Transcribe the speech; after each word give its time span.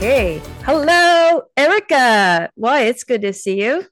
Okay. 0.00 0.40
Hello, 0.64 1.42
Erika. 1.58 2.48
Why, 2.54 2.84
it's 2.84 3.04
good 3.04 3.20
to 3.20 3.34
see 3.34 3.62
you. 3.62 3.84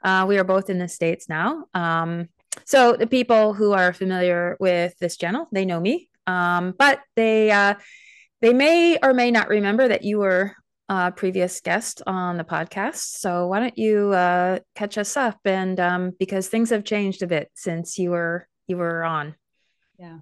Uh, 0.00 0.24
we 0.28 0.38
are 0.38 0.44
both 0.44 0.70
in 0.70 0.78
the 0.78 0.86
States 0.86 1.28
now. 1.28 1.64
Um, 1.74 2.28
so, 2.64 2.92
the 2.92 3.08
people 3.08 3.52
who 3.52 3.72
are 3.72 3.92
familiar 3.92 4.56
with 4.60 4.96
this 5.00 5.16
channel, 5.16 5.48
they 5.50 5.64
know 5.64 5.80
me, 5.80 6.08
um, 6.28 6.72
but 6.78 7.00
they, 7.16 7.50
uh, 7.50 7.74
they 8.40 8.52
may 8.52 8.96
or 9.02 9.12
may 9.12 9.32
not 9.32 9.48
remember 9.48 9.88
that 9.88 10.04
you 10.04 10.18
were 10.18 10.54
a 10.88 11.10
previous 11.10 11.60
guest 11.60 12.00
on 12.06 12.36
the 12.36 12.44
podcast. 12.44 13.18
So, 13.18 13.48
why 13.48 13.58
don't 13.58 13.76
you 13.76 14.12
uh, 14.12 14.60
catch 14.76 14.96
us 14.98 15.16
up? 15.16 15.40
And 15.44 15.80
um, 15.80 16.12
because 16.16 16.46
things 16.46 16.70
have 16.70 16.84
changed 16.84 17.24
a 17.24 17.26
bit 17.26 17.50
since 17.54 17.98
you 17.98 18.12
were 18.12 18.46
you 18.68 18.76
were 18.76 19.02
on. 19.02 19.34
Yeah. 19.98 20.18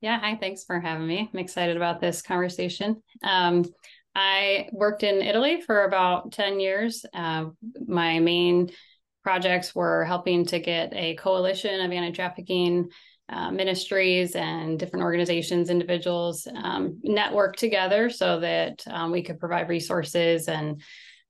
Yeah. 0.00 0.18
Hi. 0.18 0.34
Thanks 0.34 0.64
for 0.64 0.80
having 0.80 1.06
me. 1.06 1.30
I'm 1.32 1.38
excited 1.38 1.76
about 1.76 2.00
this 2.00 2.22
conversation. 2.22 3.02
Um, 3.22 3.66
I 4.14 4.68
worked 4.72 5.02
in 5.02 5.22
Italy 5.22 5.60
for 5.60 5.84
about 5.84 6.32
10 6.32 6.60
years. 6.60 7.04
Uh, 7.14 7.46
my 7.86 8.18
main 8.18 8.70
projects 9.22 9.74
were 9.74 10.04
helping 10.04 10.46
to 10.46 10.58
get 10.58 10.92
a 10.94 11.14
coalition 11.16 11.80
of 11.80 11.92
anti 11.92 12.10
trafficking 12.10 12.88
uh, 13.28 13.50
ministries 13.50 14.34
and 14.34 14.78
different 14.78 15.04
organizations, 15.04 15.70
individuals 15.70 16.48
um, 16.56 16.98
network 17.02 17.54
together 17.54 18.10
so 18.10 18.40
that 18.40 18.82
um, 18.88 19.12
we 19.12 19.22
could 19.22 19.38
provide 19.38 19.68
resources 19.68 20.48
and 20.48 20.82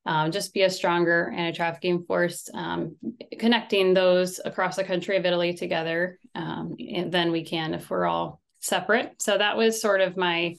um, 0.06 0.32
just 0.32 0.54
be 0.54 0.62
a 0.62 0.70
stronger 0.70 1.30
anti 1.36 1.54
trafficking 1.54 2.04
force, 2.04 2.48
um, 2.54 2.96
connecting 3.38 3.92
those 3.92 4.40
across 4.44 4.76
the 4.76 4.84
country 4.84 5.18
of 5.18 5.26
Italy 5.26 5.52
together 5.52 6.18
um, 6.34 6.74
than 7.08 7.32
we 7.32 7.44
can 7.44 7.74
if 7.74 7.90
we're 7.90 8.06
all 8.06 8.40
separate. 8.60 9.20
So 9.20 9.36
that 9.36 9.58
was 9.58 9.80
sort 9.80 10.00
of 10.00 10.16
my 10.16 10.56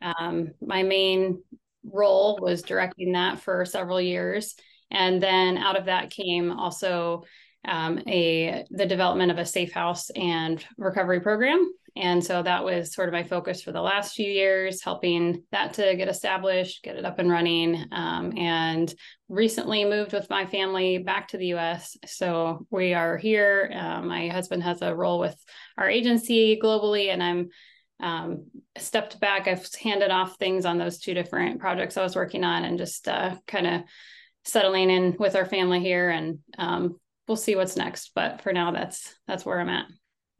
um, 0.00 0.52
my 0.60 0.82
main 0.82 1.42
role 1.84 2.38
was 2.40 2.62
directing 2.62 3.12
that 3.12 3.40
for 3.40 3.64
several 3.64 4.00
years, 4.00 4.54
and 4.90 5.22
then 5.22 5.58
out 5.58 5.78
of 5.78 5.86
that 5.86 6.10
came 6.10 6.52
also 6.52 7.24
um, 7.66 8.00
a 8.08 8.64
the 8.70 8.86
development 8.86 9.30
of 9.30 9.38
a 9.38 9.46
safe 9.46 9.72
house 9.72 10.10
and 10.10 10.64
recovery 10.76 11.20
program 11.20 11.72
and 11.94 12.24
so 12.24 12.42
that 12.42 12.64
was 12.64 12.94
sort 12.94 13.08
of 13.08 13.12
my 13.12 13.22
focus 13.22 13.62
for 13.62 13.70
the 13.70 13.82
last 13.82 14.14
few 14.14 14.30
years, 14.30 14.82
helping 14.82 15.42
that 15.52 15.74
to 15.74 15.94
get 15.94 16.08
established, 16.08 16.82
get 16.82 16.96
it 16.96 17.04
up 17.04 17.18
and 17.18 17.30
running. 17.30 17.84
Um, 17.92 18.36
and 18.36 18.92
recently 19.28 19.84
moved 19.84 20.12
with 20.12 20.30
my 20.30 20.46
family 20.46 20.98
back 20.98 21.28
to 21.28 21.38
the 21.38 21.54
US. 21.54 21.96
So 22.06 22.66
we 22.70 22.94
are 22.94 23.18
here. 23.18 23.70
Uh, 23.74 24.02
my 24.02 24.28
husband 24.28 24.62
has 24.62 24.80
a 24.80 24.94
role 24.94 25.18
with 25.18 25.36
our 25.76 25.88
agency 25.88 26.58
globally, 26.62 27.12
and 27.12 27.22
I'm 27.22 27.50
um, 28.00 28.46
stepped 28.78 29.20
back. 29.20 29.46
I've 29.46 29.66
handed 29.82 30.10
off 30.10 30.36
things 30.36 30.64
on 30.64 30.78
those 30.78 30.98
two 30.98 31.14
different 31.14 31.60
projects 31.60 31.96
I 31.96 32.02
was 32.02 32.16
working 32.16 32.44
on 32.44 32.64
and 32.64 32.78
just 32.78 33.08
uh, 33.08 33.36
kind 33.46 33.66
of 33.66 33.82
settling 34.44 34.90
in 34.90 35.16
with 35.18 35.36
our 35.36 35.46
family 35.46 35.80
here. 35.80 36.10
And 36.10 36.38
um, 36.58 37.00
we'll 37.28 37.36
see 37.36 37.56
what's 37.56 37.76
next. 37.76 38.12
But 38.14 38.42
for 38.42 38.52
now, 38.52 38.72
that's 38.72 39.14
that's 39.26 39.44
where 39.44 39.60
I'm 39.60 39.68
at. 39.68 39.86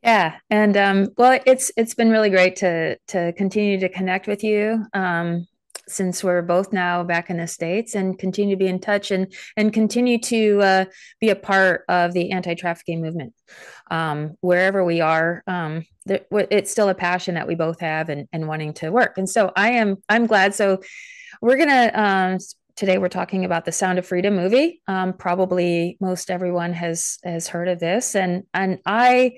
Yeah, 0.03 0.39
and 0.51 0.77
um, 0.77 1.09
well, 1.17 1.39
it's 1.47 1.71
it's 1.77 1.95
been 1.95 2.11
really 2.11 2.31
great 2.31 2.57
to 2.57 2.97
to 3.09 3.33
continue 3.35 3.79
to 3.79 3.89
connect 3.89 4.27
with 4.27 4.43
you 4.43 4.85
um, 4.93 5.47
since 5.89 6.23
we're 6.23 6.43
both 6.43 6.73
now 6.73 7.03
back 7.05 7.31
in 7.31 7.37
the 7.39 7.47
states, 7.47 7.95
and 7.95 8.19
continue 8.19 8.57
to 8.57 8.59
be 8.59 8.69
in 8.69 8.81
touch 8.81 9.11
and 9.11 9.33
and 9.57 9.73
continue 9.73 10.19
to 10.19 10.61
uh, 10.61 10.85
be 11.21 11.31
a 11.31 11.37
part 11.37 11.85
of 11.89 12.13
the 12.13 12.33
anti 12.33 12.55
trafficking 12.55 13.01
movement 13.01 13.35
um, 13.91 14.37
wherever 14.41 14.85
we 14.85 15.01
are. 15.01 15.43
Um, 15.47 15.85
there, 16.05 16.21
it's 16.31 16.71
still 16.71 16.89
a 16.89 16.95
passion 16.95 17.35
that 17.35 17.47
we 17.47 17.55
both 17.55 17.81
have, 17.81 18.09
and 18.09 18.29
and 18.33 18.49
wanting 18.49 18.75
to 18.75 18.91
work. 18.91 19.19
And 19.19 19.29
so 19.29 19.53
I 19.57 19.73
am 19.73 19.97
I'm 20.09 20.27
glad. 20.27 20.55
So 20.55 20.81
we're 21.41 21.59
gonna 21.59 21.91
um, 21.95 22.39
today 22.77 22.99
we're 22.99 23.09
talking 23.09 23.45
about 23.45 23.65
the 23.65 23.73
sound 23.73 23.99
of 23.99 24.07
freedom 24.07 24.35
movie 24.35 24.81
um, 24.89 25.13
probably 25.13 25.97
most 26.01 26.31
everyone 26.31 26.73
has 26.73 27.19
has 27.23 27.47
heard 27.47 27.69
of 27.69 27.79
this 27.79 28.15
and 28.15 28.45
and 28.55 28.79
i 28.87 29.33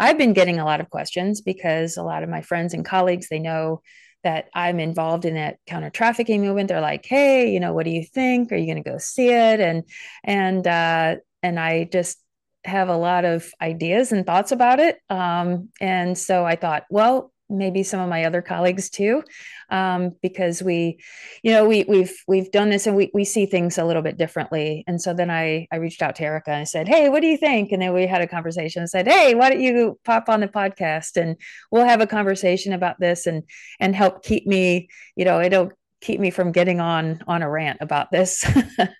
I've 0.00 0.16
been 0.16 0.32
getting 0.32 0.58
a 0.58 0.64
lot 0.64 0.80
of 0.80 0.88
questions 0.88 1.42
because 1.42 1.98
a 1.98 2.02
lot 2.02 2.22
of 2.22 2.30
my 2.30 2.40
friends 2.40 2.72
and 2.72 2.84
colleagues, 2.84 3.28
they 3.28 3.38
know 3.38 3.82
that 4.24 4.48
I'm 4.54 4.80
involved 4.80 5.24
in 5.24 5.34
that 5.34 5.58
counter 5.66 5.90
trafficking 5.90 6.42
movement. 6.42 6.68
They're 6.68 6.80
like, 6.80 7.06
"Hey, 7.06 7.52
you 7.52 7.60
know, 7.60 7.72
what 7.72 7.84
do 7.84 7.90
you 7.90 8.04
think? 8.04 8.52
Are 8.52 8.56
you 8.56 8.66
going 8.66 8.82
to 8.82 8.90
go 8.90 8.98
see 8.98 9.28
it?" 9.28 9.60
And 9.60 9.84
and 10.24 10.66
uh, 10.66 11.16
and 11.42 11.58
I 11.58 11.84
just 11.84 12.18
have 12.64 12.88
a 12.88 12.96
lot 12.96 13.24
of 13.24 13.50
ideas 13.60 14.12
and 14.12 14.26
thoughts 14.26 14.52
about 14.52 14.80
it. 14.80 14.98
Um, 15.08 15.70
and 15.80 16.16
so 16.16 16.44
I 16.44 16.56
thought, 16.56 16.84
well, 16.90 17.32
maybe 17.50 17.82
some 17.82 18.00
of 18.00 18.08
my 18.08 18.24
other 18.24 18.42
colleagues 18.42 18.88
too 18.88 19.22
um, 19.70 20.16
because 20.22 20.62
we 20.62 20.98
you 21.42 21.52
know 21.52 21.66
we 21.66 21.84
we've 21.88 22.12
we've 22.26 22.50
done 22.50 22.70
this 22.70 22.86
and 22.86 22.96
we 22.96 23.10
we 23.14 23.24
see 23.24 23.46
things 23.46 23.78
a 23.78 23.84
little 23.84 24.02
bit 24.02 24.18
differently. 24.18 24.84
And 24.86 25.00
so 25.00 25.14
then 25.14 25.30
i 25.30 25.66
i 25.72 25.76
reached 25.76 26.02
out 26.02 26.16
to 26.16 26.24
erika 26.24 26.50
and 26.50 26.68
said 26.68 26.88
hey 26.88 27.08
what 27.08 27.20
do 27.20 27.28
you 27.28 27.36
think? 27.36 27.72
And 27.72 27.82
then 27.82 27.92
we 27.92 28.06
had 28.06 28.22
a 28.22 28.26
conversation 28.26 28.82
and 28.82 28.90
said 28.90 29.06
hey 29.06 29.34
why 29.34 29.50
don't 29.50 29.60
you 29.60 29.98
pop 30.04 30.28
on 30.28 30.40
the 30.40 30.48
podcast 30.48 31.20
and 31.20 31.36
we'll 31.70 31.84
have 31.84 32.00
a 32.00 32.06
conversation 32.06 32.72
about 32.72 33.00
this 33.00 33.26
and 33.26 33.42
and 33.78 33.94
help 33.94 34.22
keep 34.22 34.46
me 34.46 34.88
you 35.16 35.24
know 35.24 35.40
it'll 35.40 35.70
keep 36.00 36.20
me 36.20 36.30
from 36.30 36.52
getting 36.52 36.80
on 36.80 37.22
on 37.26 37.42
a 37.42 37.50
rant 37.50 37.78
about 37.80 38.10
this 38.10 38.44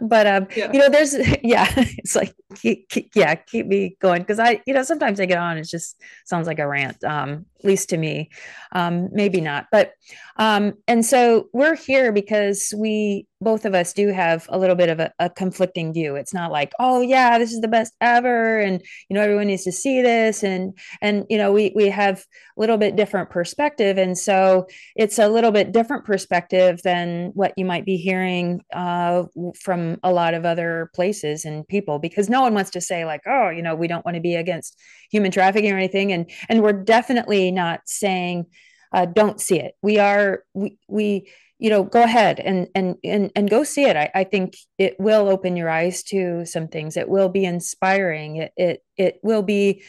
but 0.00 0.26
um 0.26 0.46
yeah. 0.56 0.72
you 0.72 0.78
know 0.78 0.88
there's 0.88 1.14
yeah 1.42 1.70
it's 1.76 2.16
like 2.16 2.34
keep, 2.56 2.88
keep, 2.88 3.10
yeah 3.14 3.34
keep 3.34 3.66
me 3.66 3.96
going 4.00 4.22
because 4.22 4.38
i 4.38 4.60
you 4.66 4.74
know 4.74 4.82
sometimes 4.82 5.20
i 5.20 5.26
get 5.26 5.38
on 5.38 5.58
it 5.58 5.64
just 5.64 6.00
sounds 6.24 6.46
like 6.46 6.58
a 6.58 6.66
rant 6.66 7.02
um 7.04 7.44
at 7.58 7.64
least 7.64 7.90
to 7.90 7.96
me 7.96 8.30
um 8.72 9.08
maybe 9.12 9.40
not 9.40 9.66
but 9.70 9.92
um 10.36 10.74
and 10.86 11.04
so 11.04 11.48
we're 11.52 11.76
here 11.76 12.12
because 12.12 12.72
we 12.76 13.26
both 13.40 13.64
of 13.64 13.74
us 13.74 13.92
do 13.92 14.08
have 14.08 14.46
a 14.48 14.58
little 14.58 14.74
bit 14.74 14.88
of 14.88 14.98
a, 14.98 15.12
a, 15.18 15.30
conflicting 15.30 15.92
view. 15.92 16.16
It's 16.16 16.34
not 16.34 16.50
like 16.50 16.72
oh 16.80 17.00
yeah 17.00 17.38
this 17.38 17.52
is 17.52 17.60
the 17.60 17.68
best 17.68 17.94
ever 18.00 18.58
and 18.58 18.82
you 19.08 19.14
know 19.14 19.22
everyone 19.22 19.46
needs 19.46 19.64
to 19.64 19.72
see 19.72 20.02
this 20.02 20.42
and 20.42 20.76
and 21.00 21.24
you 21.28 21.38
know 21.38 21.52
we 21.52 21.72
we 21.74 21.88
have 21.88 22.18
a 22.18 22.60
little 22.60 22.78
bit 22.78 22.96
different 22.96 23.30
perspective 23.30 23.98
and 23.98 24.18
so 24.18 24.66
it's 24.96 25.18
a 25.18 25.28
little 25.28 25.52
bit 25.52 25.72
different 25.72 26.04
perspective 26.04 26.80
than 26.82 27.30
what 27.34 27.52
you 27.56 27.64
might 27.64 27.84
be 27.84 27.96
hearing 27.96 28.60
uh, 28.74 29.24
from 29.60 29.98
a 30.02 30.12
lot 30.12 30.34
of 30.34 30.44
other 30.44 30.90
places 30.94 31.44
and 31.44 31.66
people 31.68 31.98
because 31.98 32.28
no 32.28 32.40
one 32.40 32.54
wants 32.54 32.70
to 32.70 32.80
say 32.80 33.04
like 33.04 33.22
oh 33.26 33.48
you 33.50 33.62
know 33.62 33.74
we 33.74 33.86
don't 33.86 34.04
want 34.04 34.16
to 34.16 34.20
be 34.20 34.34
against 34.34 34.76
human 35.10 35.30
trafficking 35.30 35.72
or 35.72 35.76
anything 35.76 36.12
and 36.12 36.30
and 36.48 36.62
we're 36.62 36.72
definitely 36.72 37.52
not 37.52 37.80
saying 37.86 38.46
uh, 38.92 39.06
don't 39.06 39.40
see 39.40 39.58
it. 39.58 39.74
We 39.82 39.98
are 39.98 40.44
we 40.54 40.78
we 40.88 41.28
you 41.58 41.70
know 41.70 41.82
go 41.82 42.02
ahead 42.02 42.40
and 42.40 42.68
and 42.74 42.96
and, 43.04 43.30
and 43.34 43.50
go 43.50 43.64
see 43.64 43.84
it. 43.84 43.96
I, 43.96 44.10
I 44.14 44.24
think 44.24 44.56
it 44.78 44.98
will 44.98 45.28
open 45.28 45.56
your 45.56 45.68
eyes 45.68 46.02
to 46.04 46.44
some 46.46 46.68
things. 46.68 46.96
It 46.96 47.08
will 47.08 47.28
be 47.28 47.44
inspiring. 47.44 48.36
It 48.36 48.52
it, 48.56 48.84
it 48.96 49.20
will 49.22 49.42
be 49.42 49.82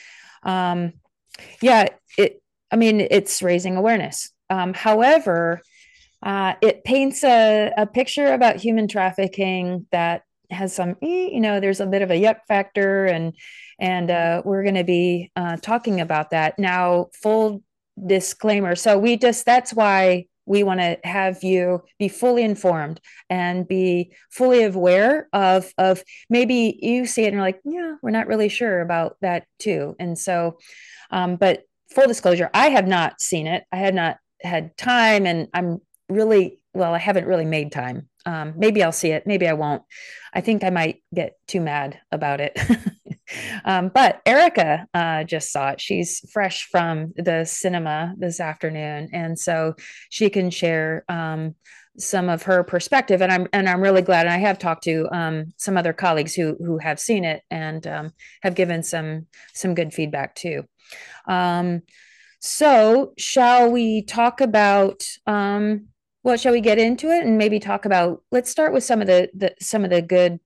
um 0.43 0.93
yeah 1.61 1.85
it 2.17 2.41
i 2.71 2.75
mean 2.75 3.01
it's 3.01 3.41
raising 3.41 3.77
awareness. 3.77 4.31
Um 4.49 4.73
however 4.73 5.61
uh, 6.21 6.53
it 6.61 6.83
paints 6.83 7.23
a, 7.23 7.71
a 7.77 7.87
picture 7.87 8.33
about 8.33 8.57
human 8.57 8.89
trafficking 8.89 9.87
that 9.91 10.23
has 10.51 10.75
some 10.75 10.95
you 11.01 11.39
know 11.39 11.59
there's 11.59 11.79
a 11.79 11.85
bit 11.85 12.01
of 12.01 12.11
a 12.11 12.21
yuck 12.21 12.39
factor 12.47 13.05
and 13.05 13.33
and 13.79 14.11
uh, 14.11 14.41
we're 14.43 14.63
going 14.63 14.75
to 14.75 14.83
be 14.83 15.31
uh, 15.35 15.55
talking 15.57 16.01
about 16.01 16.31
that. 16.31 16.59
Now 16.59 17.07
full 17.13 17.63
disclaimer. 18.05 18.75
So 18.75 18.97
we 18.97 19.17
just 19.17 19.45
that's 19.45 19.73
why 19.73 20.25
we 20.49 20.63
want 20.63 20.79
to 20.79 20.97
have 21.03 21.43
you 21.43 21.83
be 21.99 22.09
fully 22.09 22.43
informed 22.43 22.99
and 23.29 23.67
be 23.67 24.11
fully 24.31 24.63
aware 24.63 25.29
of 25.31 25.71
of 25.77 26.03
maybe 26.29 26.77
you 26.81 27.05
see 27.05 27.23
it 27.23 27.27
and 27.27 27.35
you're 27.35 27.43
like 27.43 27.61
yeah 27.63 27.95
we're 28.01 28.09
not 28.09 28.27
really 28.27 28.49
sure 28.49 28.81
about 28.81 29.15
that 29.21 29.45
too. 29.59 29.95
And 29.99 30.17
so 30.17 30.57
um, 31.11 31.37
but 31.37 31.63
full 31.91 32.07
disclosure 32.07 32.49
i 32.53 32.67
have 32.69 32.87
not 32.87 33.21
seen 33.21 33.47
it. 33.47 33.63
I 33.71 33.77
had 33.77 33.95
not 33.95 34.17
had 34.41 34.75
time 34.75 35.25
and 35.25 35.47
i'm 35.53 35.79
really 36.09 36.61
well 36.73 36.93
i 36.93 36.97
haven't 36.99 37.27
really 37.27 37.45
made 37.45 37.71
time. 37.71 38.09
Um, 38.25 38.53
maybe 38.57 38.83
i'll 38.83 38.91
see 38.91 39.11
it 39.11 39.27
maybe 39.27 39.47
i 39.47 39.53
won't. 39.53 39.83
I 40.33 40.41
think 40.41 40.63
i 40.63 40.71
might 40.71 41.03
get 41.13 41.33
too 41.47 41.61
mad 41.61 41.99
about 42.11 42.41
it 42.41 42.59
Um, 43.65 43.91
but 43.93 44.21
Erika 44.25 44.87
uh, 44.93 45.23
just 45.23 45.51
saw 45.51 45.69
it. 45.69 45.81
She's 45.81 46.27
fresh 46.31 46.65
from 46.65 47.13
the 47.15 47.45
cinema 47.45 48.13
this 48.17 48.39
afternoon, 48.39 49.09
and 49.13 49.37
so 49.37 49.75
she 50.09 50.29
can 50.29 50.49
share 50.49 51.03
um, 51.09 51.55
some 51.97 52.29
of 52.29 52.43
her 52.43 52.63
perspective. 52.63 53.21
And 53.21 53.31
I'm 53.31 53.47
and 53.53 53.69
I'm 53.69 53.81
really 53.81 54.01
glad. 54.01 54.25
And 54.25 54.33
I 54.33 54.39
have 54.39 54.59
talked 54.59 54.83
to 54.83 55.07
um, 55.11 55.53
some 55.57 55.77
other 55.77 55.93
colleagues 55.93 56.33
who 56.33 56.55
who 56.59 56.77
have 56.77 56.99
seen 56.99 57.23
it 57.23 57.43
and 57.49 57.85
um, 57.87 58.11
have 58.41 58.55
given 58.55 58.83
some 58.83 59.27
some 59.53 59.75
good 59.75 59.93
feedback 59.93 60.35
too. 60.35 60.63
Um, 61.27 61.81
so, 62.39 63.13
shall 63.17 63.69
we 63.69 64.03
talk 64.03 64.41
about? 64.41 65.03
Um, 65.27 65.87
well, 66.23 66.37
shall 66.37 66.53
we 66.53 66.61
get 66.61 66.79
into 66.79 67.09
it 67.09 67.25
and 67.25 67.37
maybe 67.37 67.59
talk 67.59 67.85
about? 67.85 68.23
Let's 68.31 68.49
start 68.49 68.73
with 68.73 68.83
some 68.83 69.01
of 69.01 69.07
the, 69.07 69.29
the 69.33 69.55
some 69.59 69.83
of 69.83 69.89
the 69.89 70.01
good 70.01 70.39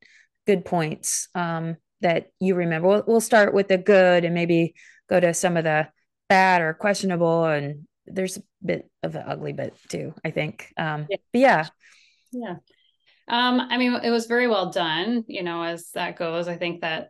good 0.45 0.65
points 0.65 1.29
um, 1.35 1.77
that 2.03 2.29
you 2.39 2.55
remember? 2.55 2.87
We'll, 2.87 3.03
we'll 3.07 3.21
start 3.21 3.53
with 3.53 3.67
the 3.67 3.77
good 3.77 4.23
and 4.23 4.33
maybe 4.33 4.75
go 5.09 5.19
to 5.19 5.33
some 5.33 5.57
of 5.57 5.63
the 5.63 5.89
bad 6.29 6.61
or 6.61 6.73
questionable 6.73 7.45
and 7.45 7.87
there's 8.05 8.37
a 8.37 8.43
bit 8.63 8.89
of 9.01 9.15
an 9.15 9.23
ugly 9.25 9.53
bit 9.53 9.75
too 9.89 10.13
i 10.25 10.31
think. 10.31 10.71
Um 10.77 11.07
yeah. 11.09 11.17
yeah. 11.33 11.67
Yeah. 12.31 12.55
Um 13.27 13.59
i 13.59 13.77
mean 13.77 13.93
it 14.03 14.09
was 14.09 14.25
very 14.25 14.47
well 14.47 14.71
done 14.71 15.25
you 15.27 15.43
know 15.43 15.63
as 15.63 15.91
that 15.91 16.17
goes. 16.17 16.47
I 16.47 16.57
think 16.57 16.81
that 16.81 17.09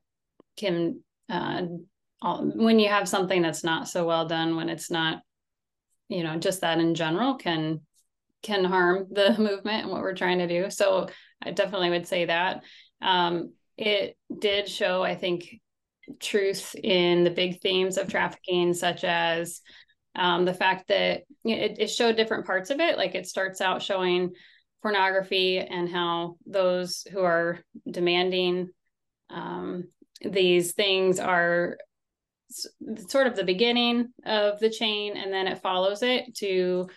can 0.57 1.01
uh 1.29 1.63
when 2.21 2.79
you 2.79 2.89
have 2.89 3.07
something 3.09 3.41
that's 3.41 3.63
not 3.63 3.87
so 3.87 4.05
well 4.05 4.27
done 4.27 4.55
when 4.55 4.69
it's 4.69 4.91
not 4.91 5.21
you 6.09 6.23
know 6.23 6.37
just 6.37 6.61
that 6.61 6.79
in 6.79 6.95
general 6.95 7.35
can 7.35 7.81
can 8.41 8.63
harm 8.63 9.07
the 9.11 9.35
movement 9.37 9.83
and 9.83 9.91
what 9.91 10.01
we're 10.01 10.15
trying 10.15 10.39
to 10.39 10.47
do. 10.47 10.69
So 10.69 11.07
i 11.41 11.51
definitely 11.51 11.91
would 11.91 12.07
say 12.07 12.25
that. 12.25 12.63
Um 13.01 13.53
it 13.77 14.17
did 14.39 14.67
show 14.69 15.03
i 15.03 15.15
think 15.15 15.59
truth 16.19 16.75
in 16.75 17.23
the 17.23 17.31
big 17.31 17.61
themes 17.61 17.97
of 17.97 18.09
trafficking 18.09 18.73
such 18.73 19.03
as 19.03 19.61
um, 20.15 20.45
the 20.45 20.53
fact 20.53 20.87
that 20.89 21.23
it, 21.43 21.79
it 21.79 21.87
showed 21.89 22.15
different 22.15 22.45
parts 22.45 22.69
of 22.69 22.79
it. 22.79 22.97
Like 22.97 23.15
it 23.15 23.27
starts 23.27 23.61
out 23.61 23.81
showing 23.81 24.31
pornography 24.81 25.59
and 25.59 25.89
how 25.89 26.35
those 26.45 27.07
who 27.11 27.21
are 27.21 27.59
demanding 27.89 28.69
um, 29.29 29.85
these 30.21 30.73
things 30.73 31.19
are 31.19 31.77
sort 33.07 33.25
of 33.25 33.35
the 33.35 33.43
beginning 33.43 34.09
of 34.25 34.59
the 34.59 34.69
chain 34.69 35.17
and 35.17 35.33
then 35.33 35.47
it 35.47 35.61
follows 35.61 36.03
it 36.03 36.35
to 36.35 36.87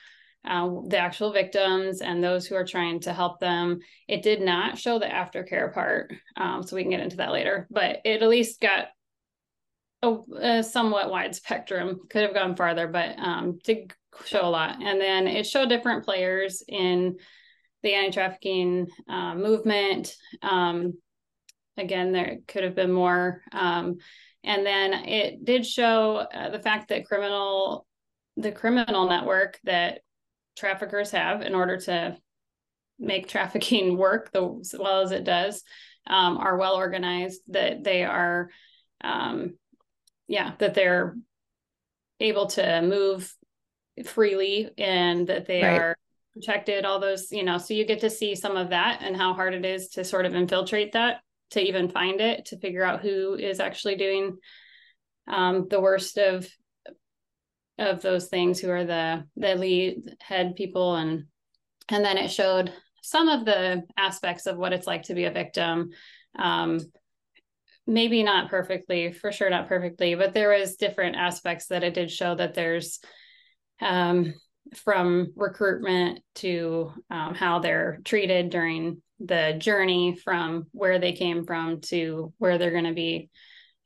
uh, 0.47 0.69
the 0.87 0.99
actual 0.99 1.33
victims 1.33 2.01
and 2.01 2.23
those 2.23 2.47
who 2.47 2.55
are 2.55 2.65
trying 2.65 3.01
to 3.01 3.13
help 3.13 3.41
them. 3.41 3.81
It 4.07 4.23
did 4.23 4.41
not 4.41 4.79
show 4.79 4.99
the 4.99 5.07
aftercare 5.07 5.73
part, 5.73 6.13
um, 6.37 6.63
so 6.63 6.77
we 6.77 6.83
can 6.83 6.91
get 6.91 7.01
into 7.01 7.17
that 7.17 7.33
later. 7.33 7.67
But 7.71 8.01
it 8.05 8.23
at 8.23 8.29
least 8.29 8.61
got 8.61 8.89
a, 10.03 10.17
a 10.41 10.63
somewhat 10.63 11.11
wide 11.11 11.35
spectrum. 11.35 12.01
Could 12.09 12.23
have 12.23 12.35
gone 12.35 12.57
farther, 12.57 12.87
but 12.87 13.19
um, 13.19 13.59
did 13.65 13.93
show 14.25 14.47
a 14.47 14.49
lot. 14.49 14.83
And 14.83 15.01
then 15.01 15.27
it 15.27 15.47
showed 15.47 15.69
different 15.69 16.05
players 16.05 16.63
in 16.67 17.17
the 17.83 17.95
anti-trafficking 17.95 18.89
uh, 19.09 19.35
movement. 19.35 20.15
Um, 20.43 20.95
again, 21.77 22.13
there 22.13 22.39
could 22.49 22.65
have 22.65 22.75
been 22.75 22.93
more. 22.93 23.43
Um, 23.53 23.97
and 24.43 24.65
then 24.65 24.93
it 24.93 25.45
did 25.45 25.67
show 25.67 26.17
uh, 26.17 26.51
the 26.51 26.59
fact 26.59 26.89
that 26.89 27.07
criminal, 27.07 27.87
the 28.37 28.53
criminal 28.53 29.09
network 29.09 29.59
that 29.65 30.01
traffickers 30.57 31.11
have 31.11 31.43
in 31.43 31.55
order 31.55 31.79
to 31.79 32.17
make 32.99 33.29
trafficking 33.29 33.97
work 33.99 34.33
the, 34.33 34.59
as 34.61 34.75
well 34.79 35.03
as 35.03 35.13
it 35.13 35.25
does, 35.25 35.63
um, 36.07 36.39
are 36.39 36.57
well 36.57 36.75
organized. 36.75 37.41
That 37.49 37.85
they 37.85 38.05
are, 38.05 38.51
um, 39.03 39.57
yeah, 40.29 40.53
that 40.59 40.75
they're 40.75 41.17
able 42.21 42.47
to 42.47 42.83
move 42.83 43.33
freely 44.05 44.71
and 44.79 45.27
that 45.29 45.47
they 45.47 45.63
right. 45.63 45.81
are 45.81 45.97
protected 46.35 46.85
all 46.85 47.01
those 47.01 47.33
you 47.33 47.43
know 47.43 47.57
so 47.57 47.73
you 47.73 47.87
get 47.87 48.01
to 48.01 48.11
see 48.11 48.35
some 48.35 48.57
of 48.57 48.71
that 48.71 49.01
and 49.03 49.17
how 49.17 49.33
hard 49.33 49.55
it 49.55 49.65
is 49.65 49.89
to 49.89 50.05
sort 50.05 50.27
of 50.27 50.35
infiltrate 50.35 50.93
that 50.93 51.21
to 51.51 51.61
even 51.61 51.89
find 51.89 52.21
it 52.21 52.45
to 52.45 52.59
figure 52.59 52.83
out 52.83 53.01
who 53.01 53.35
is 53.35 53.59
actually 53.59 53.97
doing 53.97 54.37
um, 55.29 55.67
the 55.71 55.81
worst 55.81 56.19
of 56.19 56.47
of 57.79 58.03
those 58.03 58.29
things 58.29 58.59
who 58.59 58.71
are 58.71 58.85
the 58.85 59.25
the 59.37 59.55
lead 59.55 60.17
head 60.21 60.57
people. 60.57 60.97
And 60.97 61.25
and 61.89 62.05
then 62.05 62.19
it 62.19 62.31
showed 62.31 62.73
some 63.03 63.29
of 63.29 63.45
the 63.45 63.85
aspects 63.97 64.47
of 64.47 64.57
what 64.57 64.73
it's 64.73 64.87
like 64.87 65.05
to 65.05 65.15
be 65.15 65.25
a 65.25 65.31
victim. 65.31 65.91
Um, 66.39 66.81
maybe 67.87 68.23
not 68.23 68.51
perfectly 68.51 69.13
for 69.13 69.31
sure 69.31 69.49
not 69.49 69.69
perfectly 69.69 70.17
but 70.17 70.35
there 70.35 70.49
was 70.49 70.75
different 70.75 71.15
aspects 71.15 71.69
that 71.69 71.85
it 71.85 71.95
did 71.95 72.11
show 72.11 72.35
that 72.35 72.53
there's 72.53 72.99
um, 73.81 74.35
from 74.75 75.33
recruitment 75.37 76.21
to 76.35 76.93
um, 77.11 77.35
how 77.35 77.59
they're 77.59 78.01
treated 78.05 78.51
during 78.51 79.01
the 79.21 79.55
journey 79.59 80.17
from 80.17 80.67
where 80.73 80.99
they 80.99 81.13
came 81.13 81.45
from 81.45 81.81
to 81.81 82.33
where 82.39 82.59
they're 82.59 82.71
going 82.71 82.85
to 82.85 82.93
be 82.93 83.31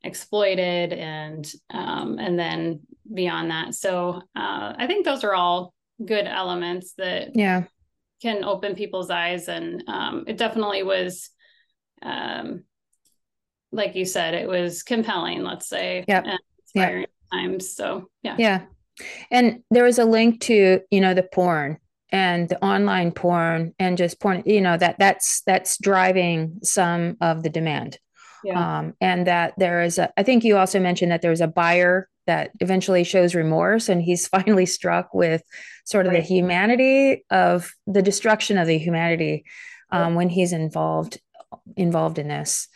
exploited 0.03 0.93
and 0.93 1.51
um, 1.69 2.17
and 2.19 2.37
then 2.37 2.81
beyond 3.13 3.51
that. 3.51 3.75
So 3.75 4.21
uh, 4.35 4.73
i 4.77 4.85
think 4.87 5.05
those 5.05 5.23
are 5.23 5.33
all 5.33 5.73
good 6.05 6.25
elements 6.25 6.93
that 6.97 7.35
yeah. 7.35 7.63
can 8.21 8.43
open 8.43 8.75
people's 8.75 9.09
eyes. 9.09 9.47
And 9.47 9.83
um, 9.87 10.25
it 10.27 10.37
definitely 10.37 10.83
was 10.83 11.29
um, 12.01 12.63
like 13.71 13.95
you 13.95 14.05
said 14.05 14.33
it 14.33 14.47
was 14.47 14.83
compelling 14.83 15.43
let's 15.43 15.69
say 15.69 16.03
yeah 16.07 16.37
inspiring 16.63 17.01
yep. 17.01 17.09
times. 17.31 17.75
So 17.75 18.09
yeah. 18.23 18.35
Yeah. 18.37 18.61
And 19.29 19.63
there 19.71 19.85
was 19.85 19.99
a 19.99 20.05
link 20.05 20.41
to 20.41 20.81
you 20.89 21.01
know 21.01 21.13
the 21.13 21.23
porn 21.23 21.77
and 22.11 22.49
the 22.49 22.63
online 22.63 23.11
porn 23.11 23.73
and 23.79 23.97
just 23.97 24.19
porn 24.19 24.43
you 24.45 24.61
know 24.61 24.77
that 24.77 24.97
that's 24.99 25.41
that's 25.45 25.77
driving 25.77 26.59
some 26.63 27.17
of 27.21 27.43
the 27.43 27.49
demand. 27.49 27.97
Yeah. 28.43 28.79
um, 28.79 28.95
and 28.99 29.27
that 29.27 29.53
there 29.57 29.83
is 29.83 29.99
a 29.99 30.11
i 30.17 30.23
think 30.23 30.43
you 30.43 30.57
also 30.57 30.79
mentioned 30.79 31.11
that 31.11 31.21
there 31.21 31.29
was 31.29 31.41
a 31.41 31.47
buyer 31.47 32.09
that 32.27 32.51
eventually 32.59 33.03
shows 33.03 33.35
remorse 33.35 33.89
and 33.89 34.01
he's 34.01 34.27
finally 34.35 34.65
struck 34.65 35.13
with 35.13 35.43
sort 35.85 36.05
of 36.05 36.13
right. 36.13 36.21
the 36.21 36.27
humanity 36.27 37.25
of 37.29 37.71
the 37.87 38.01
destruction 38.01 38.57
of 38.57 38.67
the 38.67 38.77
humanity 38.77 39.43
um, 39.91 40.11
yeah. 40.11 40.17
when 40.17 40.29
he's 40.29 40.53
involved 40.53 41.19
involved 41.75 42.17
in 42.17 42.27
this 42.27 42.67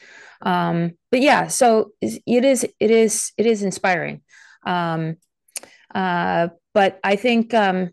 um, 0.42 0.92
but 1.12 1.22
yeah 1.22 1.48
so 1.48 1.92
it 2.02 2.46
is 2.46 2.66
it 2.80 2.92
is 2.92 3.32
it 3.38 3.46
is 3.46 3.64
inspiring 3.64 4.22
um, 4.66 5.16
uh, 5.94 6.50
but 6.74 7.00
i 7.04 7.16
think 7.16 7.54
um, 7.54 7.92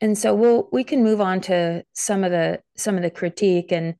and 0.00 0.18
so 0.18 0.34
we'll 0.34 0.68
we 0.72 0.84
can 0.84 1.04
move 1.04 1.20
on 1.20 1.40
to 1.40 1.84
some 1.92 2.24
of 2.24 2.30
the 2.30 2.60
some 2.76 2.96
of 2.96 3.02
the 3.02 3.10
critique 3.10 3.70
and 3.70 3.94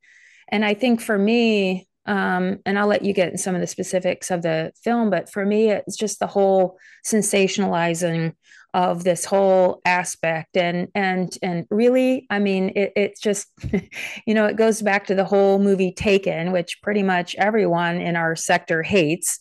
and 0.48 0.64
i 0.64 0.74
think 0.74 1.00
for 1.00 1.16
me 1.16 1.86
um, 2.06 2.58
and 2.66 2.78
i'll 2.78 2.86
let 2.86 3.04
you 3.04 3.12
get 3.12 3.30
in 3.30 3.38
some 3.38 3.54
of 3.54 3.60
the 3.60 3.66
specifics 3.66 4.30
of 4.30 4.42
the 4.42 4.72
film 4.82 5.10
but 5.10 5.30
for 5.30 5.44
me 5.44 5.70
it's 5.70 5.96
just 5.96 6.18
the 6.18 6.26
whole 6.26 6.78
sensationalizing 7.06 8.32
of 8.74 9.04
this 9.04 9.24
whole 9.24 9.80
aspect. 9.84 10.56
And 10.56 10.88
and 10.94 11.36
and 11.42 11.66
really 11.70 12.26
i 12.28 12.38
mean 12.38 12.72
it, 12.74 12.92
it's 12.96 13.20
just 13.20 13.48
you 14.26 14.34
know 14.34 14.46
it 14.46 14.56
goes 14.56 14.82
back 14.82 15.06
to 15.06 15.14
the 15.14 15.24
whole 15.24 15.58
movie 15.58 15.92
taken 15.92 16.52
which 16.52 16.82
pretty 16.82 17.02
much 17.02 17.34
everyone 17.36 18.00
in 18.00 18.16
our 18.16 18.34
sector 18.36 18.82
hates 18.82 19.38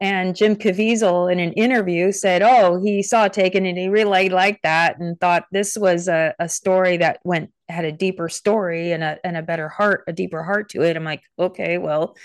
and 0.00 0.34
Jim 0.34 0.56
Caviezel 0.56 1.30
in 1.30 1.38
an 1.38 1.52
interview 1.52 2.10
said, 2.10 2.42
Oh, 2.42 2.80
he 2.82 3.02
saw 3.02 3.28
Taken 3.28 3.64
and 3.64 3.78
he 3.78 3.88
really 3.88 4.28
liked 4.28 4.64
that 4.64 4.98
and 4.98 5.18
thought 5.20 5.46
this 5.52 5.76
was 5.76 6.08
a, 6.08 6.34
a 6.38 6.48
story 6.48 6.96
that 6.96 7.20
went 7.24 7.50
had 7.68 7.84
a 7.84 7.92
deeper 7.92 8.28
story 8.28 8.92
and 8.92 9.02
a 9.02 9.18
and 9.24 9.36
a 9.36 9.42
better 9.42 9.68
heart, 9.68 10.04
a 10.06 10.12
deeper 10.12 10.42
heart 10.42 10.68
to 10.70 10.82
it. 10.82 10.96
I'm 10.96 11.04
like, 11.04 11.22
okay, 11.38 11.78
well, 11.78 12.16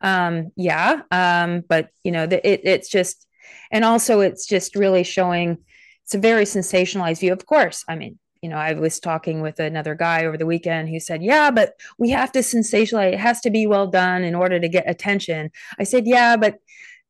um, 0.00 0.52
yeah. 0.56 1.02
Um, 1.10 1.62
but 1.68 1.90
you 2.02 2.12
know, 2.12 2.26
the, 2.26 2.46
it 2.46 2.62
it's 2.64 2.88
just 2.88 3.26
and 3.70 3.84
also 3.84 4.20
it's 4.20 4.46
just 4.46 4.74
really 4.74 5.04
showing 5.04 5.58
it's 6.04 6.14
a 6.14 6.18
very 6.18 6.44
sensationalized 6.44 7.20
view. 7.20 7.32
Of 7.32 7.44
course, 7.44 7.84
I 7.88 7.96
mean, 7.96 8.18
you 8.42 8.48
know, 8.48 8.56
I 8.56 8.72
was 8.72 9.00
talking 9.00 9.40
with 9.40 9.60
another 9.60 9.94
guy 9.94 10.24
over 10.24 10.36
the 10.36 10.46
weekend 10.46 10.88
who 10.88 11.00
said, 11.00 11.22
Yeah, 11.22 11.50
but 11.50 11.74
we 11.98 12.10
have 12.10 12.32
to 12.32 12.40
sensationalize, 12.40 13.12
it 13.12 13.20
has 13.20 13.40
to 13.42 13.50
be 13.50 13.66
well 13.66 13.86
done 13.86 14.24
in 14.24 14.34
order 14.34 14.58
to 14.58 14.68
get 14.68 14.88
attention. 14.88 15.50
I 15.78 15.84
said, 15.84 16.06
Yeah, 16.06 16.36
but 16.36 16.56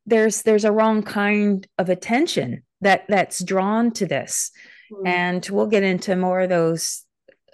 there's 0.09 0.43
there's 0.43 0.65
a 0.65 0.73
wrong 0.73 1.03
kind 1.03 1.67
of 1.79 1.89
attention 1.89 2.63
that 2.81 3.05
that's 3.09 3.43
drawn 3.45 3.91
to 3.93 4.07
this 4.07 4.51
mm. 4.91 5.07
and 5.07 5.49
we'll 5.51 5.67
get 5.67 5.83
into 5.83 6.17
more 6.17 6.41
of 6.41 6.49
those 6.49 7.05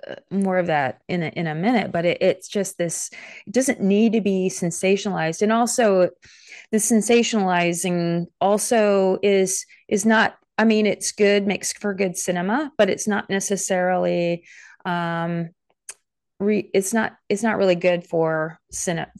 uh, 0.09 0.15
more 0.31 0.59
of 0.59 0.69
that 0.69 1.01
in 1.09 1.23
a, 1.23 1.29
in 1.29 1.47
a 1.47 1.55
minute 1.55 1.91
but 1.91 2.05
it, 2.05 2.19
it's 2.21 2.49
just 2.49 2.79
this 2.79 3.11
it 3.47 3.53
doesn't 3.53 3.81
need 3.81 4.13
to 4.13 4.21
be 4.21 4.49
sensationalized 4.49 5.43
and 5.43 5.53
also 5.53 6.11
the 6.71 6.79
sensationalizing 6.79 8.27
also 8.41 9.19
is 9.23 9.67
is 9.89 10.07
not 10.07 10.37
i 10.59 10.65
mean 10.65 10.87
it's 10.87 11.13
good 11.13 11.47
makes 11.47 11.73
for 11.73 11.93
good 11.93 12.17
cinema 12.17 12.71
but 12.79 12.89
it's 12.89 13.09
not 13.09 13.29
necessarily 13.29 14.45
um 14.85 15.49
re, 16.41 16.71
it's 16.75 16.93
not 16.93 17.15
it's 17.29 17.43
not 17.43 17.59
really 17.59 17.75
good 17.75 18.05
for 18.07 18.59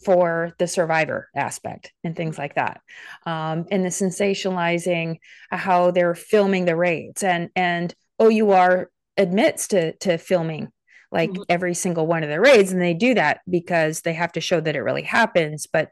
for 0.05 0.53
the 0.59 0.67
survivor 0.67 1.29
aspect 1.35 1.93
and 2.03 2.17
things 2.17 2.39
like 2.39 2.55
that 2.55 2.81
um, 3.27 3.67
and 3.71 3.85
the 3.85 3.89
sensationalizing 3.89 5.19
how 5.51 5.91
they're 5.91 6.15
filming 6.15 6.65
the 6.65 6.77
raids 6.77 7.23
and 7.23 7.51
and 7.57 7.95
OUR 8.19 8.91
admits 9.17 9.69
to 9.69 9.93
to 9.99 10.19
filming 10.19 10.69
like 11.13 11.31
mm-hmm. 11.31 11.43
every 11.49 11.75
single 11.75 12.07
one 12.07 12.25
of 12.25 12.31
the 12.31 12.41
raids 12.41 12.73
and 12.73 12.83
they 12.83 12.95
do 12.95 13.15
that 13.15 13.41
because 13.49 14.01
they 14.01 14.15
have 14.15 14.33
to 14.33 14.41
show 14.41 14.61
that 14.61 14.77
it 14.77 14.83
really 14.83 15.03
happens 15.03 15.67
but 15.73 15.91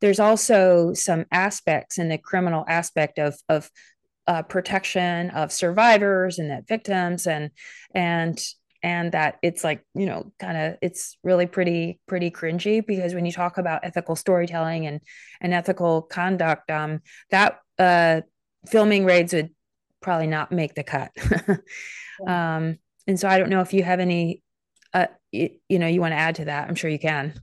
there's 0.00 0.20
also 0.20 0.92
some 0.92 1.24
aspects 1.30 1.98
in 1.98 2.08
the 2.08 2.18
criminal 2.18 2.64
aspect 2.68 3.18
of 3.18 3.36
of 3.48 3.70
uh, 4.26 4.42
protection 4.42 5.30
of 5.30 5.52
survivors 5.52 6.38
and 6.38 6.50
that 6.50 6.66
victims 6.66 7.26
and 7.26 7.50
and 7.94 8.42
and 8.84 9.10
that 9.10 9.38
it's 9.42 9.64
like 9.64 9.84
you 9.94 10.06
know 10.06 10.30
kind 10.38 10.56
of 10.56 10.76
it's 10.80 11.16
really 11.24 11.46
pretty 11.46 11.98
pretty 12.06 12.30
cringy 12.30 12.86
because 12.86 13.14
when 13.14 13.26
you 13.26 13.32
talk 13.32 13.58
about 13.58 13.80
ethical 13.82 14.14
storytelling 14.14 14.86
and 14.86 15.00
and 15.40 15.52
ethical 15.52 16.02
conduct 16.02 16.70
um 16.70 17.00
that 17.30 17.58
uh 17.80 18.20
filming 18.66 19.04
raids 19.04 19.32
would 19.32 19.50
probably 20.04 20.26
not 20.26 20.52
make 20.52 20.74
the 20.74 20.84
cut. 20.84 21.10
yeah. 22.26 22.56
um, 22.56 22.78
and 23.06 23.18
so 23.18 23.28
I 23.28 23.38
don't 23.38 23.50
know 23.50 23.60
if 23.60 23.72
you 23.72 23.82
have 23.82 24.00
any, 24.00 24.42
uh, 24.92 25.06
you, 25.32 25.50
you 25.68 25.78
know, 25.78 25.86
you 25.86 26.00
want 26.00 26.12
to 26.12 26.18
add 26.18 26.36
to 26.36 26.44
that. 26.44 26.68
I'm 26.68 26.74
sure 26.74 26.90
you 26.90 26.98
can. 26.98 27.34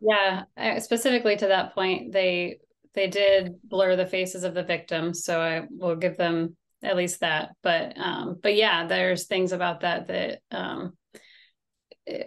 Yeah, 0.00 0.42
specifically 0.80 1.36
to 1.36 1.46
that 1.46 1.74
point, 1.74 2.12
they 2.12 2.58
they 2.94 3.06
did 3.06 3.54
blur 3.64 3.96
the 3.96 4.04
faces 4.04 4.42
of 4.44 4.52
the 4.52 4.64
victims, 4.64 5.24
so 5.24 5.40
I 5.40 5.62
will 5.70 5.94
give 5.94 6.16
them 6.16 6.56
at 6.82 6.96
least 6.96 7.20
that. 7.20 7.50
But 7.62 7.98
um, 7.98 8.38
but 8.42 8.54
yeah, 8.54 8.86
there's 8.86 9.26
things 9.26 9.52
about 9.52 9.80
that 9.80 10.08
that 10.08 10.40
um, 10.50 10.92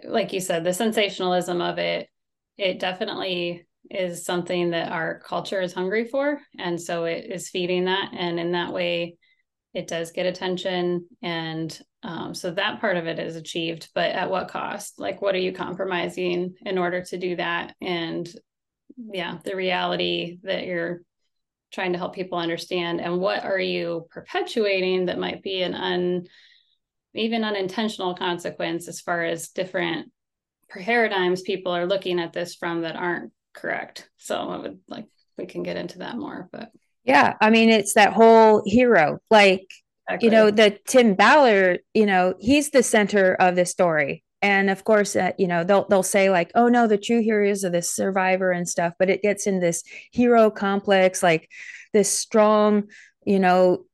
like 0.04 0.32
you 0.32 0.40
said, 0.40 0.64
the 0.64 0.72
sensationalism 0.72 1.60
of 1.60 1.78
it, 1.78 2.08
it 2.56 2.78
definitely 2.80 3.66
is 3.90 4.24
something 4.24 4.70
that 4.70 4.90
our 4.90 5.20
culture 5.20 5.60
is 5.60 5.72
hungry 5.72 6.06
for. 6.06 6.40
And 6.58 6.80
so 6.80 7.04
it 7.04 7.26
is 7.30 7.50
feeding 7.50 7.84
that. 7.84 8.10
And 8.16 8.40
in 8.40 8.52
that 8.52 8.72
way, 8.72 9.16
it 9.74 9.86
does 9.86 10.10
get 10.10 10.26
attention. 10.26 11.06
And 11.22 11.78
um, 12.02 12.34
so 12.34 12.50
that 12.52 12.80
part 12.80 12.96
of 12.96 13.06
it 13.06 13.18
is 13.18 13.36
achieved, 13.36 13.90
but 13.94 14.10
at 14.10 14.30
what 14.30 14.48
cost? 14.48 14.98
Like, 14.98 15.20
what 15.20 15.34
are 15.34 15.38
you 15.38 15.52
compromising 15.52 16.54
in 16.64 16.78
order 16.78 17.02
to 17.02 17.18
do 17.18 17.36
that? 17.36 17.74
And 17.80 18.28
yeah, 18.96 19.38
the 19.44 19.54
reality 19.54 20.38
that 20.42 20.66
you're 20.66 21.02
trying 21.76 21.92
to 21.92 21.98
help 21.98 22.14
people 22.14 22.38
understand 22.38 23.00
and 23.00 23.20
what 23.20 23.44
are 23.44 23.60
you 23.60 24.08
perpetuating 24.10 25.06
that 25.06 25.18
might 25.18 25.42
be 25.42 25.62
an 25.62 25.74
un 25.74 26.26
even 27.14 27.44
unintentional 27.44 28.14
consequence 28.14 28.88
as 28.88 29.00
far 29.00 29.24
as 29.24 29.48
different 29.48 30.10
paradigms 30.70 31.42
people 31.42 31.72
are 31.72 31.86
looking 31.86 32.18
at 32.18 32.32
this 32.32 32.54
from 32.54 32.82
that 32.82 32.96
aren't 32.96 33.30
correct. 33.54 34.08
So 34.16 34.36
I 34.36 34.56
would 34.58 34.78
like 34.88 35.06
we 35.36 35.46
can 35.46 35.62
get 35.62 35.76
into 35.76 35.98
that 35.98 36.16
more, 36.16 36.48
but 36.52 36.70
yeah, 37.04 37.34
I 37.40 37.50
mean 37.50 37.68
it's 37.68 37.94
that 37.94 38.12
whole 38.12 38.62
hero, 38.64 39.18
like 39.30 39.66
exactly. 40.08 40.26
you 40.26 40.30
know 40.30 40.50
the 40.50 40.78
Tim 40.86 41.14
Ballard, 41.14 41.80
you 41.94 42.06
know 42.06 42.34
he's 42.40 42.70
the 42.70 42.82
center 42.82 43.34
of 43.34 43.54
the 43.54 43.66
story, 43.66 44.24
and 44.42 44.70
of 44.70 44.84
course 44.84 45.16
uh, 45.16 45.32
you 45.38 45.46
know 45.46 45.64
they'll 45.64 45.86
they'll 45.88 46.02
say 46.02 46.30
like 46.30 46.50
oh 46.54 46.68
no 46.68 46.86
the 46.86 46.98
true 46.98 47.22
hero 47.22 47.48
is 47.48 47.62
this 47.62 47.92
survivor 47.92 48.50
and 48.52 48.68
stuff, 48.68 48.92
but 48.98 49.10
it 49.10 49.22
gets 49.22 49.46
in 49.46 49.60
this 49.60 49.82
hero 50.12 50.50
complex, 50.50 51.22
like 51.22 51.48
this 51.92 52.12
strong 52.12 52.84
you 53.24 53.38
know 53.38 53.84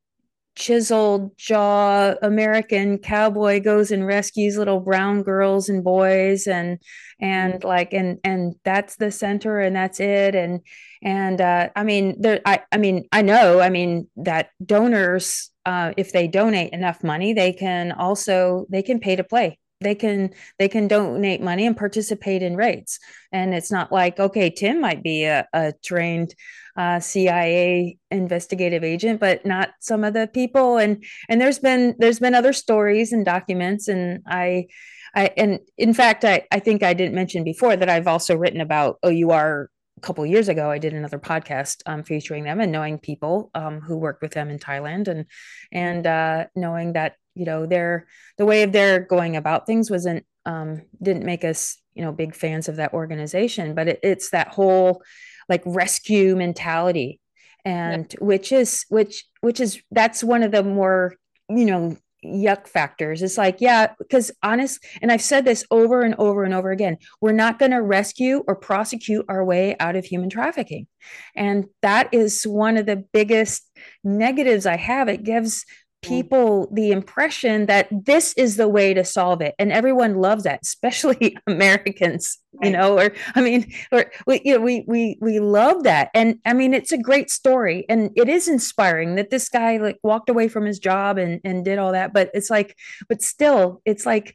chiseled 0.54 1.37
jaw 1.38 2.14
American 2.22 2.99
cowboy 2.99 3.61
goes 3.61 3.90
and 3.90 4.06
rescues 4.06 4.56
little 4.58 4.80
brown 4.80 5.22
girls 5.22 5.68
and 5.68 5.82
boys 5.82 6.46
and 6.46 6.78
and 7.20 7.64
like 7.64 7.94
and 7.94 8.18
and 8.22 8.54
that's 8.64 8.96
the 8.96 9.11
center 9.11 9.61
and 9.61 9.75
that's 9.75 10.00
it. 10.00 10.34
And 10.34 10.61
and 11.02 11.40
uh, 11.40 11.70
I 11.75 11.84
mean 11.84 12.20
there 12.20 12.40
I 12.44 12.61
I 12.70 12.76
mean 12.76 13.08
I 13.12 13.22
know 13.22 13.61
I 13.61 13.70
mean 13.70 14.08
that 14.16 14.50
donors 14.64 15.50
uh, 15.64 15.92
if 15.96 16.12
they 16.12 16.28
donate 16.28 16.72
enough 16.72 17.02
money 17.02 17.32
they 17.32 17.52
can 17.52 17.92
also 17.92 18.66
they 18.68 18.82
can 18.82 18.99
pay 18.99 19.16
to 19.16 19.25
play 19.25 19.58
they 19.82 19.94
can 19.94 20.30
they 20.58 20.68
can 20.68 20.88
donate 20.88 21.40
money 21.40 21.66
and 21.66 21.76
participate 21.76 22.42
in 22.42 22.56
raids. 22.56 22.98
And 23.32 23.54
it's 23.54 23.70
not 23.70 23.92
like 23.92 24.18
okay 24.18 24.50
tim 24.50 24.80
might 24.80 25.02
be 25.02 25.24
a, 25.24 25.46
a 25.52 25.72
trained 25.84 26.34
uh, 26.76 27.00
cia 27.00 27.98
investigative 28.10 28.82
agent 28.82 29.20
but 29.20 29.44
not 29.44 29.70
some 29.80 30.04
of 30.04 30.14
the 30.14 30.26
people. 30.26 30.78
And 30.78 31.04
and 31.28 31.40
there's 31.40 31.58
been 31.58 31.94
there's 31.98 32.20
been 32.20 32.34
other 32.34 32.52
stories 32.52 33.12
and 33.12 33.24
documents. 33.24 33.88
And 33.88 34.22
i 34.26 34.66
i 35.14 35.30
and 35.36 35.60
in 35.76 35.92
fact 35.92 36.24
i 36.24 36.46
i 36.50 36.58
think 36.58 36.82
i 36.82 36.94
didn't 36.94 37.14
mention 37.14 37.44
before 37.44 37.76
that 37.76 37.90
i've 37.90 38.06
also 38.06 38.34
written 38.34 38.62
about 38.62 38.98
our 39.04 39.68
a 39.96 40.00
couple 40.00 40.24
years 40.26 40.48
ago. 40.48 40.70
I 40.70 40.78
did 40.78 40.94
another 40.94 41.18
podcast 41.18 41.82
um, 41.86 42.02
featuring 42.02 42.44
them 42.44 42.60
and 42.60 42.72
knowing 42.72 42.98
people 42.98 43.50
um, 43.54 43.80
who 43.80 43.96
worked 43.96 44.22
with 44.22 44.32
them 44.32 44.50
in 44.50 44.58
thailand 44.58 45.08
and 45.08 45.26
and 45.70 46.06
uh, 46.06 46.46
knowing 46.54 46.94
that 46.94 47.16
you 47.34 47.44
know 47.44 47.66
their 47.66 48.06
the 48.38 48.46
way 48.46 48.62
of 48.62 48.72
their 48.72 49.00
going 49.00 49.36
about 49.36 49.66
things 49.66 49.90
wasn't 49.90 50.24
um 50.46 50.82
didn't 51.00 51.24
make 51.24 51.44
us 51.44 51.78
you 51.94 52.02
know 52.02 52.12
big 52.12 52.34
fans 52.34 52.68
of 52.68 52.76
that 52.76 52.92
organization 52.92 53.74
but 53.74 53.88
it, 53.88 54.00
it's 54.02 54.30
that 54.30 54.48
whole 54.48 55.02
like 55.48 55.62
rescue 55.64 56.36
mentality 56.36 57.20
and 57.64 58.12
yeah. 58.12 58.24
which 58.24 58.52
is 58.52 58.84
which 58.88 59.24
which 59.40 59.60
is 59.60 59.80
that's 59.90 60.24
one 60.24 60.42
of 60.42 60.52
the 60.52 60.62
more 60.62 61.14
you 61.48 61.64
know 61.64 61.96
yuck 62.24 62.68
factors 62.68 63.20
it's 63.20 63.36
like 63.36 63.56
yeah 63.58 63.92
because 63.98 64.30
honest 64.44 64.84
and 65.00 65.10
i've 65.10 65.22
said 65.22 65.44
this 65.44 65.64
over 65.72 66.02
and 66.02 66.14
over 66.18 66.44
and 66.44 66.54
over 66.54 66.70
again 66.70 66.96
we're 67.20 67.32
not 67.32 67.58
going 67.58 67.72
to 67.72 67.82
rescue 67.82 68.44
or 68.46 68.54
prosecute 68.54 69.24
our 69.28 69.44
way 69.44 69.74
out 69.80 69.96
of 69.96 70.04
human 70.04 70.30
trafficking 70.30 70.86
and 71.34 71.64
that 71.82 72.08
is 72.14 72.44
one 72.44 72.76
of 72.76 72.86
the 72.86 73.04
biggest 73.12 73.68
negatives 74.04 74.66
i 74.66 74.76
have 74.76 75.08
it 75.08 75.24
gives. 75.24 75.64
People 76.02 76.68
the 76.73 76.90
impression 76.90 77.66
that 77.66 77.88
this 77.90 78.32
is 78.35 78.56
the 78.56 78.68
way 78.68 78.92
to 78.92 79.04
solve 79.04 79.40
it 79.40 79.54
and 79.59 79.73
everyone 79.73 80.16
loves 80.16 80.42
that 80.42 80.61
especially 80.64 81.37
americans 81.47 82.38
right. 82.54 82.66
you 82.66 82.76
know 82.76 82.99
or 82.99 83.12
i 83.35 83.40
mean 83.40 83.73
or 83.92 84.11
we 84.26 84.40
you 84.44 84.54
know 84.54 84.61
we 84.61 84.85
we 84.88 85.16
we 85.21 85.38
love 85.38 85.85
that 85.85 86.11
and 86.12 86.38
i 86.44 86.52
mean 86.52 86.75
it's 86.75 86.92
a 86.92 86.99
great 86.99 87.30
story 87.30 87.87
and 87.88 88.11
it 88.16 88.28
is 88.28 88.49
inspiring 88.49 89.14
that 89.14 89.30
this 89.30 89.49
guy 89.49 89.76
like 89.76 89.99
walked 90.02 90.28
away 90.28 90.49
from 90.49 90.64
his 90.64 90.78
job 90.78 91.18
and 91.18 91.40
and 91.44 91.64
did 91.64 91.78
all 91.78 91.92
that 91.92 92.12
but 92.12 92.30
it's 92.35 92.50
like 92.50 92.76
but 93.09 93.23
still 93.23 93.80
it's 93.85 94.04
like 94.04 94.35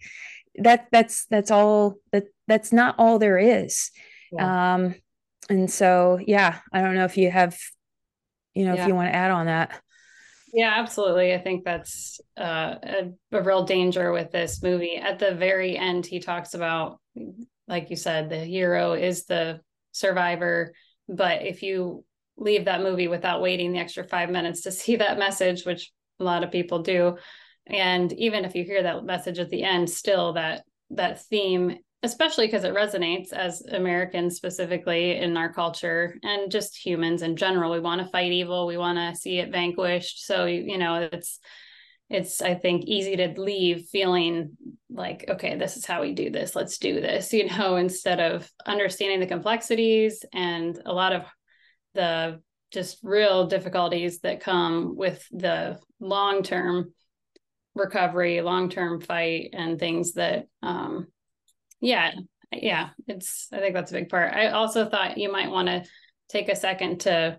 that 0.56 0.88
that's 0.92 1.26
that's 1.26 1.52
all 1.52 1.96
that 2.14 2.24
that's 2.48 2.72
not 2.72 2.96
all 2.98 3.20
there 3.20 3.38
is 3.38 3.92
yeah. 4.32 4.74
um 4.74 4.96
and 5.50 5.70
so 5.70 6.18
yeah 6.26 6.60
i 6.72 6.82
don't 6.82 6.96
know 6.96 7.06
if 7.06 7.18
you 7.18 7.30
have 7.30 7.58
you 8.56 8.66
know 8.66 8.74
yeah. 8.74 8.82
if 8.82 8.88
you 8.88 8.96
want 8.96 9.12
to 9.12 9.16
add 9.16 9.32
on 9.32 9.46
that 9.48 9.82
yeah, 10.54 10.74
absolutely. 10.78 11.34
I 11.34 11.40
think 11.40 11.64
that's 11.64 12.20
uh, 12.38 12.76
a, 12.82 13.12
a 13.32 13.42
real 13.42 13.64
danger 13.64 14.12
with 14.12 14.32
this 14.32 14.64
movie. 14.64 14.96
At 14.96 15.20
the 15.20 15.36
very 15.36 15.78
end, 15.78 16.06
he 16.06 16.20
talks 16.20 16.54
about, 16.54 17.00
like 17.68 17.90
you 17.90 17.96
said, 17.96 18.30
the 18.30 18.40
hero 18.40 18.94
is 18.94 19.26
the 19.26 19.60
survivor. 19.92 20.74
But 21.10 21.46
if 21.46 21.64
you 21.64 22.06
leave 22.38 22.66
that 22.66 22.82
movie 22.82 23.08
without 23.08 23.42
waiting 23.42 23.74
the 23.74 23.80
extra 23.80 24.04
five 24.04 24.30
minutes 24.30 24.62
to 24.62 24.72
see 24.74 24.98
that 24.98 25.20
message, 25.20 25.66
which 25.66 25.92
a 26.20 26.24
lot 26.24 26.44
of 26.44 26.52
people 26.52 26.80
do, 26.80 27.18
and 27.66 28.14
even 28.14 28.46
if 28.46 28.56
you 28.56 28.64
hear 28.64 28.84
that 28.84 29.04
message 29.04 29.40
at 29.40 29.50
the 29.50 29.64
end, 29.64 29.90
still 29.90 30.34
that 30.34 30.64
that 30.92 31.22
theme 31.26 31.78
especially 32.04 32.48
because 32.48 32.64
it 32.64 32.76
resonates 32.76 33.34
as 33.34 33.62
Americans 33.62 34.36
specifically 34.36 35.18
in 35.18 35.36
our 35.36 35.52
culture 35.52 36.16
and 36.24 36.52
just 36.52 36.78
humans 36.78 37.24
in 37.24 37.36
general. 37.36 37.72
We 37.72 37.80
want 37.80 38.02
to 38.02 38.08
fight 38.08 38.32
evil, 38.32 38.68
we 38.68 38.78
want 38.78 38.98
to 38.98 39.20
see 39.20 39.40
it 39.40 39.52
vanquished. 39.52 40.26
So, 40.26 40.46
you 40.46 40.78
know, 40.78 41.10
it's 41.12 41.40
it's 42.10 42.42
I 42.42 42.54
think 42.56 42.86
easy 42.86 43.18
to 43.18 43.34
leave 43.40 43.88
feeling 43.92 44.52
like 44.90 45.26
okay, 45.28 45.58
this 45.58 45.76
is 45.76 45.86
how 45.86 46.02
we 46.02 46.14
do 46.14 46.30
this. 46.30 46.56
Let's 46.56 46.78
do 46.78 47.02
this, 47.02 47.34
you 47.34 47.48
know, 47.50 47.76
instead 47.78 48.20
of 48.20 48.50
understanding 48.66 49.20
the 49.20 49.28
complexities 49.28 50.24
and 50.34 50.80
a 50.86 50.94
lot 50.94 51.14
of 51.14 51.24
the 51.96 52.42
just 52.72 53.00
real 53.02 53.48
difficulties 53.48 54.20
that 54.20 54.42
come 54.42 54.96
with 54.96 55.26
the 55.32 55.80
long-term 56.00 56.94
recovery, 57.76 58.42
long-term 58.42 59.02
fight 59.02 59.50
and 59.54 59.80
things 59.80 60.14
that 60.14 60.48
um 60.62 61.08
yeah 61.82 62.12
yeah 62.52 62.90
it's 63.08 63.48
i 63.52 63.58
think 63.58 63.74
that's 63.74 63.92
a 63.92 63.96
big 63.96 64.10
part. 64.10 64.34
I 64.34 64.50
also 64.50 64.88
thought 64.90 65.18
you 65.18 65.32
might 65.32 65.52
want 65.52 65.68
to 65.68 65.84
take 66.30 66.50
a 66.50 66.56
second 66.56 67.02
to 67.02 67.38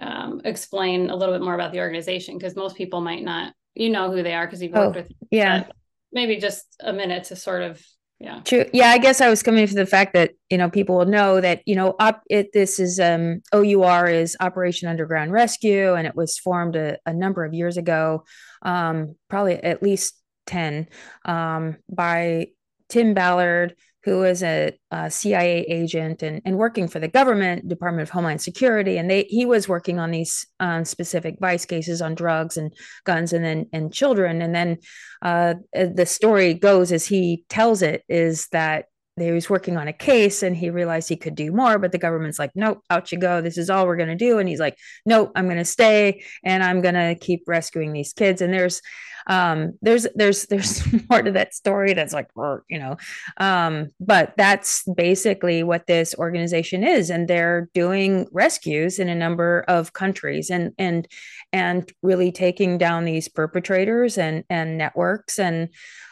um, 0.00 0.40
explain 0.44 1.10
a 1.10 1.16
little 1.16 1.34
bit 1.34 1.42
more 1.42 1.54
about 1.54 1.72
the 1.72 1.80
organization 1.80 2.38
because 2.38 2.54
most 2.54 2.76
people 2.76 3.00
might 3.00 3.22
not 3.22 3.52
you 3.74 3.90
know 3.90 4.10
who 4.10 4.22
they 4.22 4.34
are 4.34 4.46
because 4.46 4.62
you've 4.62 4.72
worked 4.72 4.96
oh, 4.96 5.00
with 5.00 5.12
yeah. 5.30 5.64
maybe 6.12 6.36
just 6.36 6.64
a 6.80 6.92
minute 6.92 7.24
to 7.24 7.36
sort 7.36 7.62
of 7.62 7.82
yeah. 8.20 8.40
True 8.40 8.64
yeah 8.72 8.88
i 8.88 8.98
guess 8.98 9.20
i 9.20 9.28
was 9.28 9.44
coming 9.44 9.64
to 9.68 9.74
the 9.74 9.86
fact 9.86 10.12
that 10.14 10.32
you 10.50 10.58
know 10.58 10.68
people 10.68 10.98
will 10.98 11.06
know 11.06 11.40
that 11.40 11.62
you 11.66 11.76
know 11.76 11.94
up 12.00 12.22
it 12.28 12.52
this 12.52 12.80
is 12.80 12.98
um 12.98 13.40
our 13.54 14.06
is 14.08 14.36
operation 14.40 14.88
underground 14.88 15.30
rescue 15.30 15.94
and 15.94 16.04
it 16.04 16.16
was 16.16 16.36
formed 16.36 16.74
a, 16.74 16.98
a 17.06 17.14
number 17.14 17.44
of 17.44 17.54
years 17.54 17.76
ago 17.76 18.24
um 18.62 19.14
probably 19.28 19.54
at 19.54 19.84
least 19.84 20.20
10 20.46 20.88
um 21.26 21.76
by 21.88 22.48
Tim 22.88 23.14
Ballard, 23.14 23.74
who 24.04 24.22
is 24.22 24.42
a, 24.42 24.72
a, 24.90 25.10
CIA 25.10 25.60
agent 25.68 26.22
and, 26.22 26.40
and 26.44 26.56
working 26.56 26.88
for 26.88 26.98
the 26.98 27.08
government, 27.08 27.68
Department 27.68 28.02
of 28.02 28.10
Homeland 28.10 28.40
Security, 28.40 28.96
and 28.96 29.10
they 29.10 29.24
he 29.24 29.44
was 29.44 29.68
working 29.68 29.98
on 29.98 30.10
these 30.10 30.46
um, 30.60 30.84
specific 30.84 31.36
vice 31.40 31.66
cases 31.66 32.00
on 32.00 32.14
drugs 32.14 32.56
and 32.56 32.72
guns 33.04 33.32
and 33.32 33.44
then 33.44 33.66
and 33.72 33.92
children. 33.92 34.40
And 34.40 34.54
then 34.54 34.78
uh, 35.20 35.54
the 35.72 36.06
story 36.06 36.54
goes 36.54 36.92
as 36.92 37.06
he 37.06 37.44
tells 37.48 37.82
it 37.82 38.04
is 38.08 38.48
that 38.52 38.86
he 39.20 39.32
was 39.32 39.50
working 39.50 39.76
on 39.76 39.88
a 39.88 39.92
case 39.92 40.42
and 40.42 40.56
he 40.56 40.70
realized 40.70 41.08
he 41.08 41.16
could 41.16 41.34
do 41.34 41.52
more 41.52 41.78
but 41.78 41.92
the 41.92 41.98
government's 41.98 42.38
like 42.38 42.52
nope 42.54 42.82
out 42.90 43.12
you 43.12 43.18
go. 43.18 43.40
This 43.40 43.58
is 43.58 43.70
all 43.70 43.86
we're 43.86 43.96
going 43.96 44.08
to 44.08 44.14
do. 44.14 44.38
And 44.38 44.48
he's 44.48 44.60
like 44.60 44.78
nope 45.06 45.32
i'm 45.34 45.46
going 45.46 45.58
to 45.58 45.64
stay 45.64 46.22
and 46.44 46.62
i'm 46.62 46.80
going 46.80 46.94
to 46.94 47.14
keep 47.14 47.44
rescuing 47.46 47.92
these 47.92 48.12
kids. 48.12 48.40
And 48.40 48.52
there's 48.52 48.82
um 49.26 49.74
there's 49.82 50.06
there's 50.14 50.46
there's 50.46 50.82
more 51.10 51.22
to 51.22 51.32
that 51.32 51.54
story 51.54 51.92
that's 51.92 52.14
like 52.14 52.28
you 52.68 52.78
know? 52.78 52.96
Um 53.36 53.88
but 54.00 54.34
that's 54.36 54.84
basically 54.84 55.62
what 55.62 55.86
this 55.86 56.14
organization 56.16 56.84
is 56.84 57.10
and 57.10 57.28
they're 57.28 57.68
doing 57.74 58.26
rescues 58.32 58.98
in 58.98 59.08
a 59.08 59.14
number 59.14 59.64
of 59.68 59.92
countries 59.92 60.50
and 60.50 60.72
and 60.78 61.06
and 61.52 61.92
really 62.02 62.32
taking 62.32 62.78
down 62.78 63.04
these 63.04 63.28
perpetrators 63.28 64.18
and 64.18 64.44
and 64.48 64.78
networks 64.78 65.38
and 65.38 65.68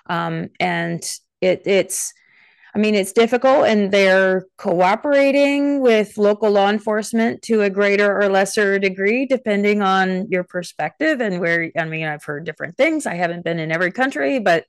um 0.09 0.49
and 0.61 1.03
it 1.41 1.63
it's 1.67 2.13
I 2.76 2.78
mean, 2.78 2.95
it's 2.95 3.14
difficult 3.14 3.64
and 3.64 3.90
they're 3.90 4.45
cooperating 4.59 5.80
with 5.80 6.18
local 6.18 6.50
law 6.50 6.68
enforcement 6.68 7.40
to 7.45 7.62
a 7.62 7.71
greater 7.71 8.21
or 8.21 8.28
lesser 8.28 8.78
degree, 8.78 9.25
depending 9.25 9.80
on 9.80 10.30
your 10.30 10.45
perspective 10.45 11.23
and 11.23 11.40
where. 11.40 11.73
I 11.78 11.87
mean, 11.87 12.04
I've 12.04 12.23
heard 12.23 12.45
different 12.45 12.76
things. 12.76 13.06
I 13.06 13.14
haven't 13.14 13.45
been 13.45 13.59
in 13.59 13.73
every 13.73 13.92
country, 13.92 14.40
but, 14.40 14.66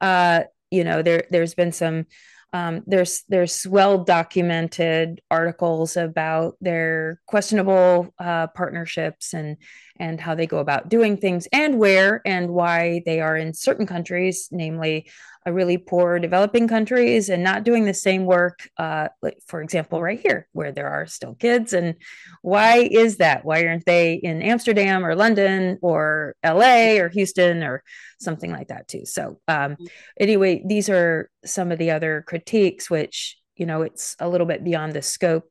uh, 0.00 0.44
you 0.70 0.84
know, 0.84 1.02
there, 1.02 1.24
there's 1.28 1.54
been 1.54 1.72
some, 1.72 2.06
um, 2.54 2.82
there's, 2.86 3.24
there's 3.28 3.66
well 3.66 4.04
documented 4.04 5.20
articles 5.30 5.98
about 5.98 6.56
their 6.62 7.20
questionable 7.26 8.14
uh, 8.18 8.46
partnerships 8.46 9.34
and, 9.34 9.58
and 9.98 10.18
how 10.18 10.34
they 10.34 10.46
go 10.46 10.60
about 10.60 10.88
doing 10.88 11.18
things 11.18 11.46
and 11.52 11.78
where 11.78 12.22
and 12.24 12.48
why 12.48 13.02
they 13.04 13.20
are 13.20 13.36
in 13.36 13.52
certain 13.52 13.86
countries, 13.86 14.48
namely 14.50 15.10
really 15.46 15.78
poor 15.78 16.18
developing 16.18 16.68
countries 16.68 17.28
and 17.30 17.42
not 17.42 17.64
doing 17.64 17.84
the 17.84 17.94
same 17.94 18.26
work 18.26 18.68
uh, 18.76 19.08
like 19.22 19.38
for 19.46 19.62
example 19.62 20.02
right 20.02 20.20
here 20.20 20.46
where 20.52 20.72
there 20.72 20.88
are 20.88 21.06
still 21.06 21.34
kids. 21.34 21.72
And 21.72 21.94
why 22.42 22.88
is 22.90 23.16
that? 23.16 23.44
Why 23.44 23.64
aren't 23.64 23.86
they 23.86 24.14
in 24.14 24.42
amsterdam 24.42 25.04
or 25.04 25.14
london 25.14 25.78
or 25.80 26.34
la 26.44 26.96
or 26.98 27.08
houston 27.08 27.62
or 27.62 27.82
something 28.20 28.52
like 28.52 28.68
that 28.68 28.88
too? 28.88 29.06
So 29.06 29.40
um, 29.48 29.76
anyway 30.18 30.62
these 30.66 30.90
are 30.90 31.30
some 31.44 31.72
of 31.72 31.78
the 31.78 31.92
other 31.92 32.22
critiques 32.26 32.90
which 32.90 33.38
you 33.56 33.66
know 33.66 33.82
it's 33.82 34.16
a 34.20 34.28
little 34.28 34.46
bit 34.46 34.62
beyond 34.62 34.92
the 34.92 35.02
scope 35.02 35.50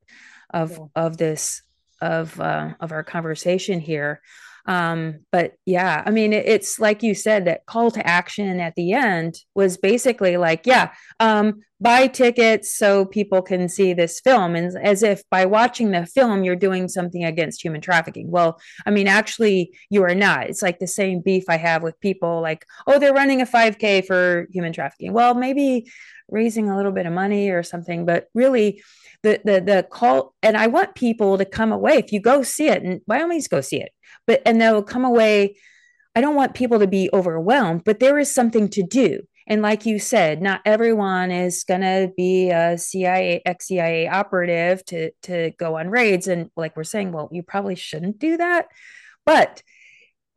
of 0.51 0.71
yeah. 0.71 0.85
of 0.95 1.17
this 1.17 1.63
of 2.01 2.39
uh, 2.39 2.73
of 2.79 2.91
our 2.91 3.03
conversation 3.03 3.79
here 3.79 4.21
um, 4.69 5.21
but 5.31 5.55
yeah, 5.65 6.03
I 6.05 6.11
mean, 6.11 6.31
it, 6.31 6.45
it's 6.45 6.79
like 6.79 7.01
you 7.01 7.15
said, 7.15 7.45
that 7.45 7.65
call 7.65 7.89
to 7.89 8.05
action 8.05 8.59
at 8.59 8.75
the 8.75 8.93
end 8.93 9.33
was 9.55 9.77
basically 9.77 10.37
like, 10.37 10.67
yeah, 10.67 10.91
um, 11.19 11.61
buy 11.81 12.05
tickets 12.05 12.77
so 12.77 13.05
people 13.05 13.41
can 13.41 13.67
see 13.67 13.93
this 13.93 14.19
film. 14.19 14.55
And 14.55 14.77
as 14.77 15.01
if 15.01 15.23
by 15.31 15.45
watching 15.45 15.89
the 15.89 16.05
film, 16.05 16.43
you're 16.43 16.55
doing 16.55 16.87
something 16.87 17.25
against 17.25 17.63
human 17.63 17.81
trafficking. 17.81 18.29
Well, 18.29 18.59
I 18.85 18.91
mean, 18.91 19.07
actually, 19.07 19.75
you 19.89 20.03
are 20.03 20.13
not. 20.13 20.51
It's 20.51 20.61
like 20.61 20.77
the 20.77 20.85
same 20.85 21.21
beef 21.21 21.45
I 21.49 21.57
have 21.57 21.81
with 21.81 21.99
people 21.99 22.39
like, 22.39 22.63
oh, 22.85 22.99
they're 22.99 23.11
running 23.11 23.41
a 23.41 23.47
5K 23.47 24.05
for 24.05 24.45
human 24.51 24.71
trafficking. 24.71 25.13
Well, 25.13 25.33
maybe 25.33 25.89
raising 26.27 26.69
a 26.69 26.77
little 26.77 26.91
bit 26.91 27.07
of 27.07 27.13
money 27.13 27.49
or 27.49 27.63
something, 27.63 28.05
but 28.05 28.27
really, 28.35 28.83
the 29.21 29.41
the 29.43 29.59
the 29.59 29.87
call 29.89 30.33
and 30.41 30.55
I 30.55 30.67
want 30.67 30.95
people 30.95 31.37
to 31.37 31.43
come 31.43 31.73
away 31.73 31.95
if 31.95 32.13
you 32.13 32.21
go 32.21 32.41
see 32.41 32.69
it 32.69 32.83
and 32.83 33.01
by 33.05 33.19
all 33.19 33.27
means 33.27 33.49
go 33.49 33.59
see 33.59 33.81
it 33.81 33.91
but 34.27 34.41
and 34.45 34.61
they'll 34.61 34.83
come 34.83 35.05
away 35.05 35.55
i 36.15 36.21
don't 36.21 36.35
want 36.35 36.53
people 36.53 36.79
to 36.79 36.87
be 36.87 37.09
overwhelmed 37.13 37.83
but 37.83 37.99
there 37.99 38.19
is 38.19 38.33
something 38.33 38.69
to 38.69 38.83
do. 38.83 39.21
And 39.47 39.63
like 39.63 39.85
you 39.85 39.97
said 39.97 40.41
not 40.41 40.61
everyone 40.63 41.31
is 41.31 41.63
going 41.63 41.81
to 41.81 42.11
be 42.15 42.51
a 42.51 42.77
cia 42.77 43.41
ex-cia 43.45 44.07
operative 44.07 44.85
to 44.85 45.11
to 45.23 45.51
go 45.57 45.79
on 45.79 45.89
raids. 45.89 46.27
And 46.27 46.51
like 46.55 46.77
we're 46.77 46.83
saying 46.83 47.11
well 47.11 47.29
you 47.31 47.41
probably 47.41 47.75
shouldn't 47.75 48.19
do 48.19 48.37
that. 48.37 48.67
But 49.25 49.63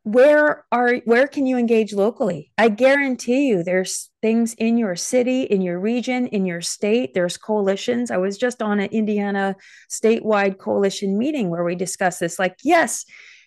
where 0.04 0.64
are 0.72 0.96
where 1.04 1.28
can 1.28 1.46
you 1.46 1.58
engage 1.58 1.92
locally? 1.92 2.52
I 2.56 2.70
guarantee 2.70 3.48
you 3.48 3.62
there's 3.62 4.10
things 4.22 4.54
in 4.54 4.78
your 4.78 4.96
city 4.96 5.42
in 5.42 5.60
your 5.60 5.78
region 5.78 6.26
in 6.28 6.46
your 6.46 6.62
state. 6.62 7.12
There's 7.12 7.36
coalitions. 7.36 8.10
I 8.10 8.16
was 8.16 8.38
just 8.38 8.62
on 8.62 8.80
an 8.80 8.88
indiana 8.90 9.56
statewide 9.90 10.56
coalition 10.56 11.18
meeting 11.18 11.50
where 11.50 11.64
we 11.64 11.74
discussed 11.74 12.20
this. 12.20 12.38
Like 12.38 12.56
yes 12.64 13.04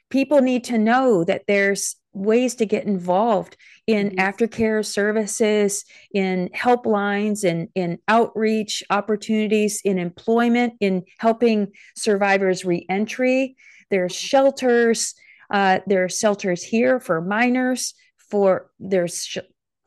people 0.09 0.41
need 0.41 0.63
to 0.65 0.77
know 0.77 1.23
that 1.23 1.43
there's 1.47 1.95
ways 2.13 2.55
to 2.55 2.65
get 2.65 2.85
involved 2.85 3.57
in 3.87 4.11
mm-hmm. 4.11 4.19
aftercare 4.19 4.85
services, 4.85 5.85
in 6.13 6.49
helplines, 6.55 7.43
in, 7.43 7.69
in 7.75 7.99
outreach 8.07 8.83
opportunities, 8.89 9.81
in 9.83 9.99
employment, 9.99 10.73
in 10.79 11.03
helping 11.19 11.71
survivors 11.95 12.65
reentry. 12.65 13.55
There's 13.89 14.13
mm-hmm. 14.13 14.27
shelters. 14.27 15.13
Uh, 15.49 15.79
there 15.85 16.05
are 16.05 16.09
shelters 16.09 16.63
here 16.63 16.99
for 16.99 17.21
minors. 17.21 17.93
For 18.29 18.71
there's 18.79 19.23
sh- 19.23 19.37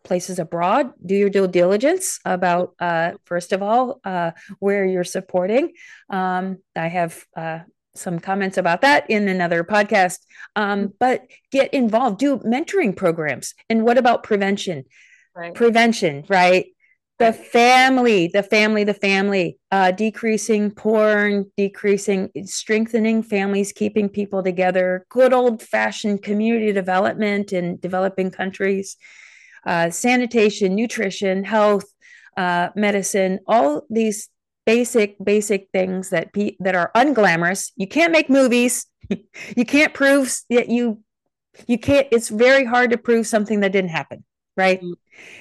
places 0.05 0.39
abroad. 0.39 0.93
Do 1.05 1.15
your 1.15 1.29
due 1.29 1.49
diligence 1.49 2.21
about 2.25 2.75
uh, 2.79 3.13
first 3.25 3.53
of 3.53 3.63
all 3.63 4.01
uh, 4.05 4.31
where 4.61 4.87
you're 4.87 5.05
supporting. 5.05 5.73
Um, 6.09 6.59
I 6.77 6.87
have 6.87 7.25
uh, 7.37 7.61
some 7.99 8.19
comments 8.19 8.57
about 8.57 8.83
that 8.83 9.09
in 9.09 9.29
another 9.29 9.65
podcast. 9.65 10.19
Um, 10.57 10.81
mm-hmm. 10.81 10.93
but 10.99 11.23
get 11.51 11.73
involved, 11.75 12.19
do 12.19 12.39
mentoring 12.39 12.97
programs. 12.97 13.55
And 13.69 13.85
what 13.85 13.99
about 13.99 14.23
prevention? 14.23 14.85
Right. 15.35 15.55
Prevention, 15.55 16.25
right? 16.29 16.67
The 17.19 17.33
family, 17.33 18.29
the 18.29 18.45
family, 18.45 18.85
the 18.85 18.95
family, 18.95 19.59
uh, 19.73 19.91
decreasing 19.91 20.71
porn, 20.71 21.51
decreasing, 21.57 22.31
strengthening 22.45 23.25
families, 23.25 23.73
keeping 23.73 24.09
people 24.09 24.43
together, 24.43 25.05
good 25.09 25.33
old 25.33 25.61
fashioned 25.61 26.23
community 26.23 26.73
development 26.73 27.53
in 27.53 27.79
developing 27.81 28.31
countries, 28.31 28.97
uh, 29.67 29.91
sanitation, 29.91 30.77
nutrition, 30.77 31.43
health, 31.43 31.87
uh, 32.37 32.69
medicine, 32.77 33.41
all 33.49 33.83
these 33.91 34.29
basic 34.69 35.17
basic 35.33 35.69
things 35.73 36.11
that 36.11 36.33
pe- 36.35 36.57
that 36.61 36.75
are 36.75 36.91
unglamorous. 36.95 37.73
You 37.77 37.89
can't 37.89 38.13
make 38.13 38.29
movies. 38.29 38.87
You 39.57 39.65
can't 39.65 39.95
prove 39.95 40.27
that 40.51 40.69
you 40.69 41.01
you 41.67 41.79
can't 41.79 42.07
it's 42.13 42.29
very 42.29 42.67
hard 42.67 42.91
to 42.91 42.99
prove 42.99 43.27
something 43.27 43.61
that 43.61 43.73
didn't 43.73 43.89
happen 44.01 44.23
right? 44.59 44.81
Mm-hmm. 44.81 44.93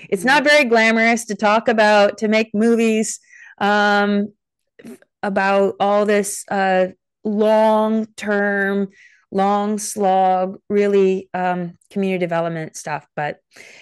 it's 0.09 0.23
not 0.23 0.43
very 0.43 0.63
glamorous 0.63 1.25
to 1.25 1.35
talk 1.35 1.67
about 1.67 2.19
to 2.19 2.27
make 2.29 2.49
movies 2.53 3.19
um, 3.57 4.31
about 5.23 5.75
all 5.79 6.05
this 6.05 6.45
uh, 6.49 6.87
long 7.23 8.05
term 8.15 8.89
long 9.31 9.77
slog, 9.77 10.59
really 10.69 11.29
um, 11.33 11.77
community 11.91 12.19
development 12.19 12.75
stuff. 12.75 13.07
But 13.15 13.39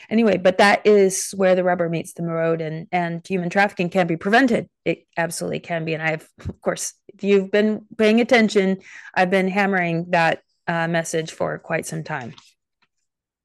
anyway, 0.09 0.37
but 0.37 0.57
that 0.57 0.85
is 0.85 1.33
where 1.35 1.55
the 1.55 1.63
rubber 1.63 1.89
meets 1.89 2.13
the 2.13 2.23
road, 2.23 2.61
and 2.61 2.87
and 2.91 3.25
human 3.25 3.49
trafficking 3.49 3.89
can 3.89 4.07
be 4.07 4.17
prevented. 4.17 4.69
It 4.83 5.05
absolutely 5.17 5.59
can 5.59 5.85
be, 5.85 5.93
and 5.93 6.03
I've 6.03 6.27
of 6.47 6.61
course, 6.61 6.93
if 7.07 7.23
you've 7.23 7.51
been 7.51 7.85
paying 7.97 8.21
attention, 8.21 8.79
I've 9.13 9.29
been 9.29 9.47
hammering 9.47 10.07
that 10.09 10.41
uh, 10.67 10.87
message 10.87 11.31
for 11.31 11.57
quite 11.59 11.85
some 11.85 12.03
time. 12.03 12.33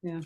Yeah. 0.01 0.21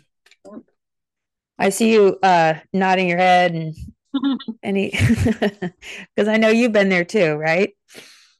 I 1.58 1.70
see 1.70 1.92
you 1.92 2.18
uh, 2.22 2.54
nodding 2.72 3.08
your 3.08 3.18
head 3.18 3.52
and 3.52 3.74
any 4.62 4.90
because 4.90 6.28
I 6.28 6.36
know 6.36 6.48
you've 6.48 6.72
been 6.72 6.88
there 6.88 7.04
too, 7.04 7.34
right? 7.34 7.74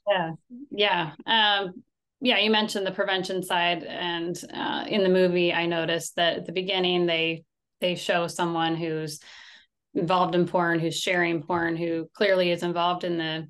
Yeah, 0.07 0.31
yeah. 0.71 1.11
Um, 1.25 1.83
yeah, 2.19 2.39
you 2.39 2.49
mentioned 2.49 2.85
the 2.85 2.91
prevention 2.91 3.43
side, 3.43 3.83
and 3.83 4.35
uh, 4.53 4.85
in 4.87 5.03
the 5.03 5.09
movie, 5.09 5.53
I 5.53 5.65
noticed 5.67 6.15
that 6.15 6.37
at 6.37 6.45
the 6.45 6.51
beginning 6.51 7.05
they 7.05 7.43
they 7.79 7.95
show 7.95 8.27
someone 8.27 8.75
who's 8.75 9.19
involved 9.93 10.33
in 10.33 10.47
porn, 10.47 10.79
who's 10.79 10.99
sharing 10.99 11.43
porn, 11.43 11.75
who 11.75 12.09
clearly 12.13 12.51
is 12.51 12.63
involved 12.63 13.03
in 13.03 13.17
the 13.17 13.47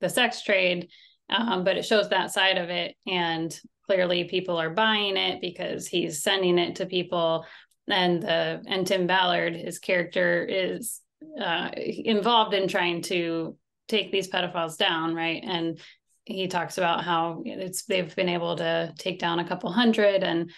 the 0.00 0.08
sex 0.08 0.42
trade, 0.42 0.88
um, 1.28 1.64
but 1.64 1.76
it 1.76 1.84
shows 1.84 2.08
that 2.08 2.32
side 2.32 2.56
of 2.56 2.70
it, 2.70 2.94
and 3.06 3.58
clearly 3.86 4.24
people 4.24 4.56
are 4.58 4.70
buying 4.70 5.16
it 5.16 5.40
because 5.40 5.86
he's 5.86 6.22
sending 6.22 6.58
it 6.58 6.76
to 6.76 6.86
people, 6.86 7.44
and 7.86 8.22
the 8.22 8.62
and 8.66 8.86
Tim 8.86 9.06
Ballard, 9.06 9.54
his 9.54 9.78
character, 9.78 10.42
is 10.42 11.02
uh, 11.40 11.68
involved 11.76 12.54
in 12.54 12.66
trying 12.66 13.02
to 13.02 13.56
take 13.88 14.10
these 14.10 14.28
pedophiles 14.28 14.76
down, 14.76 15.14
right? 15.14 15.42
And 15.46 15.78
he 16.26 16.48
talks 16.48 16.76
about 16.76 17.04
how 17.04 17.42
it's 17.46 17.84
they've 17.84 18.14
been 18.14 18.28
able 18.28 18.56
to 18.56 18.92
take 18.98 19.18
down 19.18 19.38
a 19.38 19.48
couple 19.48 19.72
hundred 19.72 20.22
and 20.22 20.50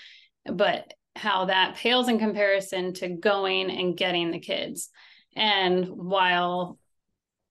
but 0.51 0.93
how 1.15 1.45
that 1.45 1.77
pales 1.77 2.09
in 2.09 2.19
comparison 2.19 2.95
to 2.95 3.09
going 3.09 3.71
and 3.71 3.97
getting 3.97 4.31
the 4.31 4.39
kids. 4.39 4.89
And 5.37 5.87
while 5.87 6.79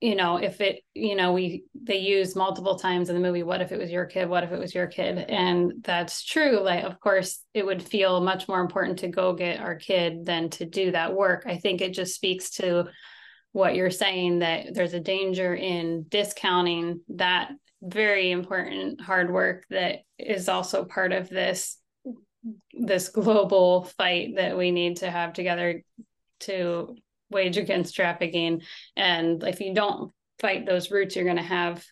you 0.01 0.15
know 0.15 0.37
if 0.37 0.61
it 0.61 0.81
you 0.93 1.15
know 1.15 1.33
we 1.33 1.63
they 1.75 1.97
use 1.97 2.35
multiple 2.35 2.77
times 2.77 3.09
in 3.09 3.15
the 3.15 3.21
movie 3.21 3.41
what 3.41 3.61
if 3.61 3.71
it 3.71 3.79
was 3.79 3.91
your 3.91 4.05
kid? 4.05 4.27
What 4.27 4.43
if 4.43 4.51
it 4.51 4.59
was 4.59 4.73
your 4.73 4.87
kid? 4.87 5.17
And 5.17 5.73
that's 5.83 6.23
true 6.25 6.59
like 6.61 6.83
of 6.83 6.99
course 6.99 7.43
it 7.53 7.65
would 7.65 7.83
feel 7.83 8.19
much 8.19 8.47
more 8.47 8.61
important 8.61 8.99
to 8.99 9.09
go 9.09 9.33
get 9.33 9.59
our 9.59 9.75
kid 9.75 10.25
than 10.25 10.49
to 10.51 10.65
do 10.65 10.91
that 10.91 11.13
work. 11.13 11.43
I 11.45 11.57
think 11.57 11.81
it 11.81 11.93
just 11.93 12.15
speaks 12.15 12.49
to 12.51 12.85
what 13.51 13.75
you're 13.75 13.91
saying 13.91 14.39
that 14.39 14.73
there's 14.73 14.93
a 14.93 14.99
danger 14.99 15.53
in 15.53 16.05
discounting 16.09 17.01
that 17.09 17.51
very 17.81 18.31
important 18.31 18.99
hard 19.01 19.31
work 19.31 19.65
that 19.69 19.99
is 20.17 20.49
also 20.49 20.83
part 20.83 21.11
of 21.11 21.29
this 21.29 21.77
this 22.73 23.09
global 23.09 23.83
fight 23.97 24.35
that 24.37 24.57
we 24.57 24.71
need 24.71 24.97
to 24.97 25.09
have 25.09 25.33
together 25.33 25.83
to 26.39 26.95
wage 27.29 27.57
against 27.57 27.95
trafficking. 27.95 28.61
And 28.95 29.43
if 29.43 29.59
you 29.59 29.73
don't 29.73 30.11
fight 30.39 30.65
those 30.65 30.91
roots 30.91 31.15
you're 31.15 31.25
going 31.25 31.37
to 31.37 31.43
have 31.43 31.83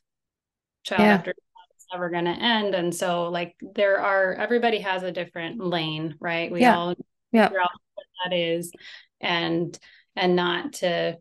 child 0.83 1.01
yeah. 1.01 1.13
after 1.15 1.31
it's 1.31 1.87
never 1.91 2.09
going 2.09 2.25
to 2.25 2.31
end. 2.31 2.73
And 2.73 2.93
so 2.93 3.29
like 3.29 3.55
there 3.61 3.99
are 3.99 4.33
everybody 4.33 4.79
has 4.79 5.03
a 5.03 5.11
different 5.11 5.59
lane 5.59 6.15
right? 6.19 6.51
We 6.51 6.61
yeah. 6.61 6.75
all 6.75 6.95
yeah. 7.31 7.49
what 7.49 8.05
that 8.23 8.35
is. 8.35 8.71
And 9.19 9.77
and 10.15 10.35
not 10.35 10.73
to 10.73 11.17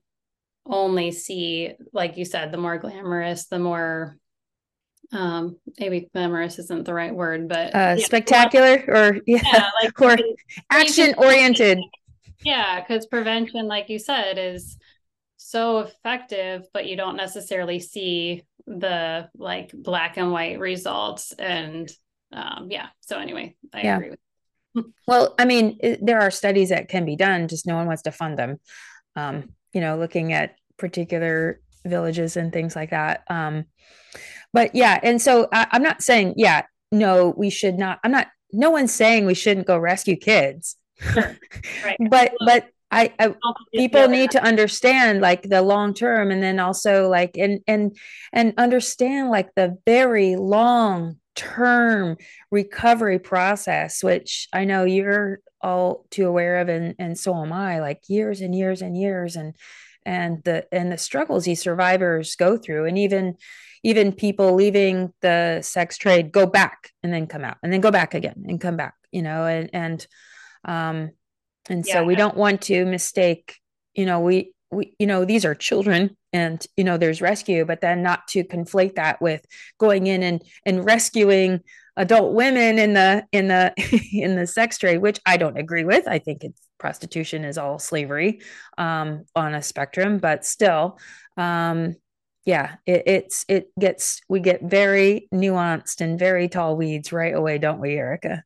only 0.67 1.13
see 1.13 1.73
like 1.93 2.17
you 2.17 2.25
said 2.25 2.51
the 2.51 2.59
more 2.59 2.79
glamorous 2.79 3.47
the 3.47 3.59
more 3.59 4.17
um 5.13 5.57
maybe 5.79 6.09
glamorous 6.13 6.59
isn't 6.59 6.85
the 6.85 6.95
right 6.95 7.15
word 7.15 7.49
but 7.49 7.75
uh 7.75 7.95
yeah, 7.99 8.05
spectacular 8.05 8.85
or 8.89 9.19
yeah, 9.27 9.43
yeah 9.53 9.71
like 9.83 10.01
or 10.01 10.17
action 10.71 11.15
oriented 11.19 11.79
yeah 12.43 12.81
because 12.81 13.07
prevention 13.07 13.67
like 13.67 13.89
you 13.89 13.99
said 13.99 14.39
is 14.39 14.77
so 15.37 15.81
effective 15.81 16.67
but 16.73 16.87
you 16.87 16.97
don't 16.97 17.17
necessarily 17.17 17.79
see 17.79 18.43
the 18.67 19.29
like 19.37 19.71
black 19.73 20.17
and 20.17 20.33
white 20.33 20.59
results 20.59 21.33
and 21.33 21.91
um 22.33 22.69
yeah 22.71 22.87
so 23.01 23.19
anyway 23.19 23.55
i 23.73 23.83
yeah. 23.83 23.97
agree 23.97 24.11
with 24.11 24.85
well 25.07 25.35
i 25.39 25.45
mean 25.45 25.77
it, 25.81 26.05
there 26.05 26.21
are 26.21 26.31
studies 26.31 26.71
that 26.71 26.89
can 26.89 27.05
be 27.05 27.15
done 27.15 27.47
just 27.47 27.67
no 27.67 27.77
one 27.77 27.87
wants 27.87 28.03
to 28.03 28.13
fund 28.13 28.39
them. 28.39 28.59
Um 29.17 29.51
you 29.73 29.81
know 29.81 29.99
looking 29.99 30.33
at 30.33 30.57
particular 30.79 31.61
villages 31.85 32.37
and 32.37 32.53
things 32.53 32.75
like 32.75 32.91
that 32.91 33.23
um 33.29 33.65
but 34.55 34.75
yeah 34.75 34.99
and 35.03 35.21
so 35.21 35.49
I, 35.53 35.67
i'm 35.73 35.83
not 35.83 36.01
saying 36.01 36.35
yeah 36.39 36.63
no 36.91 37.35
we 37.37 37.51
should 37.51 37.75
not 37.75 38.01
i'm 38.03 38.13
not 38.13 38.29
no 38.53 38.71
one's 38.71 38.95
saying 38.95 39.27
we 39.27 39.35
shouldn't 39.35 39.67
go 39.67 39.77
rescue 39.77 40.17
kids 40.17 40.77
sure. 40.99 41.37
right. 41.85 41.99
but 42.09 42.33
but 42.47 42.69
I, 42.91 43.13
I 43.19 43.35
people 43.75 44.07
need 44.07 44.31
to 44.33 44.45
understand 44.45 45.21
like 45.21 45.43
the 45.43 45.63
long 45.63 45.95
term 45.95 46.31
and 46.31 46.41
then 46.41 46.61
also 46.61 47.09
like 47.09 47.37
and 47.37 47.61
and 47.67 47.97
and 48.33 48.55
understand 48.57 49.31
like 49.31 49.53
the 49.57 49.77
very 49.85 50.37
long 50.37 51.17
term 51.35 52.17
recovery 52.53 53.19
process 53.19 54.05
which 54.05 54.47
I 54.53 54.65
know 54.65 54.85
you're 54.85 55.41
all 55.61 56.07
too 56.11 56.29
aware 56.29 56.59
of 56.61 56.69
and 56.69 56.95
and 57.01 57.19
so 57.19 57.35
am 57.35 57.53
I 57.53 57.81
like 57.81 58.03
years 58.07 58.41
and 58.41 58.55
years 58.55 58.81
and 58.81 58.97
years 58.97 59.35
and 59.35 59.57
and 60.07 60.45
the 60.45 60.67
and 60.71 60.93
the 60.93 60.99
struggles 60.99 61.45
these 61.45 61.63
survivors 61.63 62.37
go 62.37 62.57
through 62.57 62.87
and 62.87 62.97
even 62.97 63.37
even 63.85 64.13
people 64.13 64.55
leaving 64.55 65.13
the 65.21 65.61
sex 65.63 65.97
trade 65.97 66.33
go 66.33 66.47
back 66.47 66.91
and 67.03 67.13
then 67.13 67.27
come 67.27 67.45
out 67.45 67.59
and 67.63 67.73
then 67.73 67.81
go 67.81 67.91
back 67.91 68.15
again 68.15 68.45
and 68.49 68.61
come 68.61 68.77
back 68.77 68.95
you 69.13 69.23
know 69.23 69.47
and 69.47 69.71
and 69.73 70.07
um 70.65 71.11
and 71.69 71.87
yeah. 71.87 71.95
so 71.95 72.05
we 72.05 72.17
don't 72.17 72.37
want 72.37 72.63
to 72.63 72.85
mistake 72.85 73.59
you 73.95 74.07
know 74.07 74.21
we 74.21 74.53
we 74.73 74.95
you 74.99 75.07
know 75.07 75.25
these 75.25 75.45
are 75.45 75.55
children 75.55 76.17
and 76.33 76.67
you 76.77 76.83
know 76.83 76.97
there's 76.97 77.23
rescue 77.23 77.65
but 77.65 77.81
then 77.81 78.03
not 78.03 78.27
to 78.27 78.43
conflate 78.43 78.97
that 78.97 79.21
with 79.23 79.45
going 79.79 80.07
in 80.07 80.23
and 80.23 80.43
and 80.67 80.85
rescuing 80.85 81.61
adult 81.97 82.35
women 82.35 82.79
in 82.79 82.95
the 82.95 83.25
in 83.31 83.49
the 83.49 83.73
in 84.13 84.35
the 84.35 84.47
sex 84.47 84.79
trade 84.79 84.99
which 84.99 85.21
i 85.27 85.37
don't 85.37 85.59
agree 85.59 85.85
with 85.85 86.09
i 86.09 86.19
think 86.19 86.43
it's 86.43 86.61
prostitution 86.79 87.45
is 87.45 87.57
all 87.57 87.79
slavery 87.79 88.41
um, 88.77 89.25
on 89.35 89.55
a 89.55 89.63
spectrum 89.63 90.19
but 90.19 90.45
still 90.45 90.99
um, 91.39 91.95
yeah 92.45 92.77
it, 92.87 93.03
it's 93.07 93.45
it 93.49 93.69
gets 93.79 94.21
we 94.29 94.41
get 94.41 94.63
very 94.63 95.29
nuanced 95.33 96.01
and 96.01 96.19
very 96.19 96.49
tall 96.49 96.77
weeds 96.77 97.13
right 97.13 97.35
away 97.35 97.59
don't 97.59 97.81
we 97.81 97.95
erika 97.95 98.43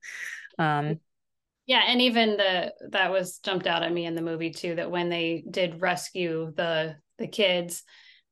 um, 0.58 0.98
yeah 1.66 1.82
and 1.86 2.00
even 2.00 2.36
the 2.36 2.72
that 2.90 3.10
was 3.10 3.38
jumped 3.38 3.66
out 3.66 3.82
at 3.82 3.92
me 3.92 4.06
in 4.06 4.14
the 4.14 4.22
movie 4.22 4.50
too 4.50 4.74
that 4.74 4.90
when 4.90 5.08
they 5.08 5.44
did 5.50 5.80
rescue 5.80 6.52
the 6.56 6.96
the 7.18 7.28
kids 7.28 7.82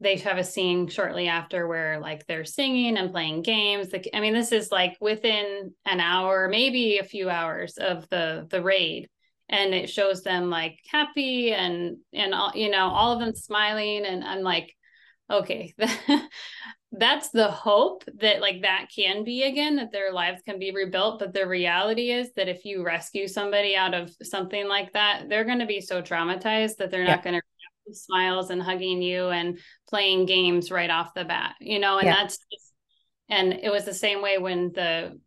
they 0.00 0.16
have 0.16 0.36
a 0.38 0.44
scene 0.44 0.88
shortly 0.88 1.28
after 1.28 1.66
where 1.66 1.98
like 2.00 2.26
they're 2.26 2.44
singing 2.44 2.98
and 2.98 3.12
playing 3.12 3.42
games. 3.42 3.88
I 4.12 4.20
mean, 4.20 4.34
this 4.34 4.52
is 4.52 4.70
like 4.70 4.96
within 5.00 5.72
an 5.86 6.00
hour, 6.00 6.48
maybe 6.48 6.98
a 6.98 7.04
few 7.04 7.30
hours 7.30 7.78
of 7.78 8.08
the 8.10 8.46
the 8.50 8.62
raid, 8.62 9.08
and 9.48 9.72
it 9.74 9.88
shows 9.88 10.22
them 10.22 10.50
like 10.50 10.78
happy 10.90 11.52
and 11.52 11.96
and 12.12 12.34
all 12.34 12.52
you 12.54 12.70
know 12.70 12.88
all 12.88 13.12
of 13.12 13.20
them 13.20 13.34
smiling, 13.34 14.04
and 14.04 14.22
I'm 14.22 14.42
like, 14.42 14.75
okay, 15.30 15.74
that's 16.92 17.30
the 17.30 17.50
hope 17.50 18.04
that 18.20 18.40
like 18.40 18.62
that 18.62 18.88
can 18.94 19.24
be 19.24 19.42
again 19.42 19.76
that 19.76 19.92
their 19.92 20.12
lives 20.12 20.40
can 20.42 20.58
be 20.58 20.70
rebuilt 20.70 21.18
but 21.18 21.34
the 21.34 21.46
reality 21.46 22.10
is 22.10 22.32
that 22.34 22.48
if 22.48 22.64
you 22.64 22.84
rescue 22.84 23.26
somebody 23.26 23.74
out 23.74 23.92
of 23.92 24.10
something 24.22 24.68
like 24.68 24.92
that 24.92 25.28
they're 25.28 25.44
going 25.44 25.58
to 25.58 25.66
be 25.66 25.80
so 25.80 26.00
traumatized 26.00 26.76
that 26.76 26.90
they're 26.90 27.02
yeah. 27.02 27.16
not 27.16 27.24
going 27.24 27.34
to 27.34 27.42
smiles 27.94 28.50
and 28.50 28.62
hugging 28.62 29.00
you 29.00 29.28
and 29.28 29.58
playing 29.88 30.26
games 30.26 30.70
right 30.70 30.90
off 30.90 31.14
the 31.14 31.24
bat 31.24 31.54
you 31.60 31.78
know 31.78 31.98
and 31.98 32.06
yeah. 32.06 32.16
that's 32.16 32.38
just 32.50 32.72
and 33.28 33.52
it 33.52 33.70
was 33.70 33.84
the 33.84 33.94
same 33.94 34.22
way 34.22 34.38
when 34.38 34.72
the 34.72 35.18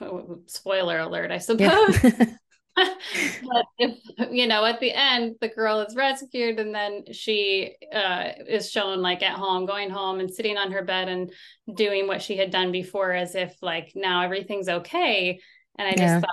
spoiler 0.46 0.98
alert 0.98 1.30
i 1.30 1.38
suppose 1.38 2.02
yeah. 2.04 2.26
but 2.76 3.66
if 3.78 3.98
you 4.30 4.46
know 4.46 4.64
at 4.64 4.80
the 4.80 4.92
end 4.92 5.34
the 5.40 5.48
girl 5.48 5.80
is 5.80 5.96
rescued 5.96 6.58
and 6.58 6.74
then 6.74 7.04
she 7.12 7.74
uh, 7.94 8.30
is 8.46 8.70
shown 8.70 9.00
like 9.00 9.22
at 9.22 9.36
home 9.36 9.64
going 9.64 9.88
home 9.88 10.20
and 10.20 10.30
sitting 10.30 10.58
on 10.58 10.70
her 10.70 10.84
bed 10.84 11.08
and 11.08 11.32
doing 11.74 12.06
what 12.06 12.20
she 12.20 12.36
had 12.36 12.50
done 12.50 12.70
before 12.70 13.12
as 13.12 13.34
if 13.34 13.56
like 13.62 13.92
now 13.94 14.22
everything's 14.22 14.68
okay 14.68 15.40
and 15.78 15.88
i 15.88 15.92
just 15.92 16.02
yeah. 16.02 16.20
thought 16.20 16.30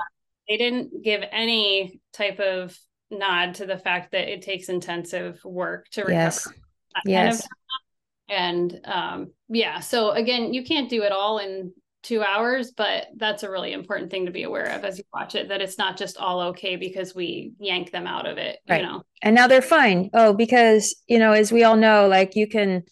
they 0.50 0.58
didn't 0.58 1.02
give 1.02 1.24
any 1.32 2.02
type 2.12 2.40
of 2.40 2.78
nod 3.10 3.56
to 3.56 3.66
the 3.66 3.78
fact 3.78 4.12
that 4.12 4.32
it 4.32 4.42
takes 4.42 4.70
intensive 4.70 5.40
work 5.46 5.88
to 5.92 6.02
recover. 6.02 6.14
Yes. 6.14 6.48
yes. 7.06 7.42
Kind 7.42 7.44
of 7.44 7.48
and 8.30 8.80
um, 8.86 9.32
yeah, 9.50 9.80
so 9.80 10.12
again, 10.12 10.54
you 10.54 10.64
can't 10.64 10.90
do 10.90 11.04
it 11.04 11.12
all 11.12 11.40
in 11.40 11.74
two 12.04 12.22
hours, 12.22 12.72
but 12.72 13.08
that's 13.16 13.44
a 13.44 13.50
really 13.50 13.74
important 13.74 14.12
thing 14.12 14.26
to 14.26 14.32
be 14.32 14.44
aware 14.44 14.68
of 14.76 14.84
as 14.84 14.98
you 14.98 15.04
watch 15.14 15.36
it, 15.36 15.48
that 15.48 15.62
it's 15.62 15.78
not 15.78 15.98
just 15.98 16.18
all 16.18 16.42
okay 16.42 16.76
because 16.76 17.16
we 17.16 17.54
yank 17.60 17.92
them 17.92 18.06
out 18.06 18.28
of 18.28 18.38
it, 18.38 18.60
right. 18.70 18.82
you 18.82 18.88
know. 18.88 19.04
And 19.22 19.34
now 19.34 19.48
they're 19.48 19.62
fine. 19.62 20.10
Oh, 20.14 20.34
because, 20.34 20.94
you 21.08 21.18
know, 21.18 21.32
as 21.32 21.52
we 21.52 21.64
all 21.64 21.78
know, 21.78 22.08
like 22.08 22.36
you 22.36 22.48
can 22.48 22.84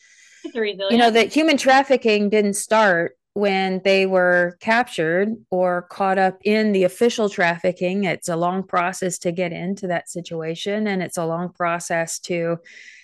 you 0.44 0.98
know, 0.98 1.12
that 1.12 1.34
human 1.34 1.58
trafficking 1.58 2.30
didn't 2.30 2.56
start 2.56 3.16
when 3.34 3.82
they 3.84 4.06
were 4.06 4.58
captured 4.60 5.30
or 5.50 5.84
caught 5.84 6.18
up 6.18 6.40
in 6.44 6.72
the 6.72 6.84
official 6.84 7.30
trafficking. 7.30 8.04
It's 8.04 8.28
a 8.28 8.36
long 8.36 8.64
process 8.64 9.18
to 9.20 9.32
get 9.32 9.54
into 9.54 9.88
that 9.88 10.10
situation, 10.10 10.88
and 10.88 11.02
it's 11.02 11.18
a 11.18 11.26
long 11.26 11.50
process 11.54 12.20
to 12.22 12.58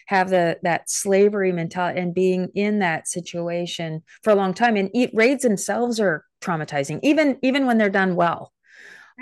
have 0.08 0.30
the 0.30 0.58
that 0.64 0.90
slavery 0.90 1.52
mentality 1.52 2.00
and 2.00 2.14
being 2.14 2.50
in 2.56 2.80
that 2.80 3.08
situation 3.08 4.02
for 4.24 4.32
a 4.32 4.36
long 4.36 4.54
time. 4.54 4.76
And 4.76 4.90
eat, 4.94 5.12
raids 5.14 5.44
themselves 5.44 6.00
are 6.00 6.26
traumatizing, 6.42 7.00
even 7.04 7.38
even 7.44 7.66
when 7.66 7.78
they're 7.78 7.90
done 7.90 8.16
well. 8.16 8.52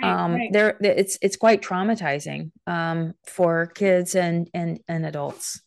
Right, 0.00 0.12
um, 0.12 0.34
right. 0.34 0.52
they're 0.52 0.76
it's 0.80 1.18
it's 1.22 1.36
quite 1.36 1.62
traumatizing 1.62 2.50
um, 2.66 3.14
for 3.24 3.66
kids 3.66 4.14
and 4.14 4.48
and 4.54 4.80
and 4.88 5.04
adults. 5.04 5.60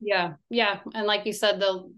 Yeah, 0.00 0.34
yeah, 0.50 0.80
and 0.94 1.06
like 1.06 1.26
you 1.26 1.32
said, 1.32 1.60
the 1.60 1.92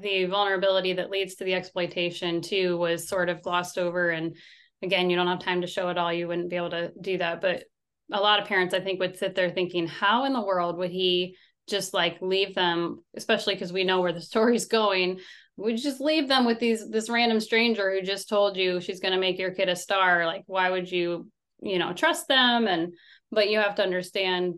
the 0.00 0.26
vulnerability 0.26 0.94
that 0.94 1.10
leads 1.10 1.36
to 1.36 1.44
the 1.44 1.54
exploitation 1.54 2.40
too 2.40 2.76
was 2.76 3.08
sort 3.08 3.28
of 3.28 3.42
glossed 3.42 3.78
over 3.78 4.10
and 4.10 4.36
again 4.82 5.08
you 5.08 5.16
don't 5.16 5.28
have 5.28 5.38
time 5.38 5.60
to 5.60 5.66
show 5.66 5.88
it 5.88 5.96
all 5.96 6.12
you 6.12 6.26
wouldn't 6.26 6.50
be 6.50 6.56
able 6.56 6.70
to 6.70 6.92
do 7.00 7.16
that 7.16 7.40
but 7.40 7.64
a 8.12 8.20
lot 8.20 8.40
of 8.40 8.48
parents 8.48 8.74
i 8.74 8.80
think 8.80 8.98
would 8.98 9.16
sit 9.16 9.34
there 9.34 9.50
thinking 9.50 9.86
how 9.86 10.24
in 10.24 10.32
the 10.32 10.44
world 10.44 10.76
would 10.76 10.90
he 10.90 11.36
just 11.68 11.94
like 11.94 12.18
leave 12.20 12.54
them 12.54 13.02
especially 13.16 13.54
because 13.54 13.72
we 13.72 13.84
know 13.84 14.00
where 14.00 14.12
the 14.12 14.20
story's 14.32 14.66
going. 14.66 15.20
We 15.56 15.74
just 15.74 16.00
leave 16.00 16.28
them 16.28 16.44
with 16.44 16.60
these 16.60 16.88
this 16.88 17.10
random 17.10 17.40
stranger 17.40 17.90
who 17.90 18.02
just 18.02 18.28
told 18.28 18.56
you 18.56 18.80
she's 18.80 19.00
going 19.00 19.14
to 19.14 19.20
make 19.20 19.38
your 19.38 19.52
kid 19.52 19.68
a 19.68 19.76
star. 19.76 20.26
Like 20.26 20.44
why 20.46 20.70
would 20.70 20.90
you 20.90 21.30
you 21.60 21.78
know 21.78 21.92
trust 21.92 22.28
them? 22.28 22.66
And 22.66 22.94
but 23.30 23.50
you 23.50 23.58
have 23.58 23.74
to 23.76 23.82
understand 23.82 24.54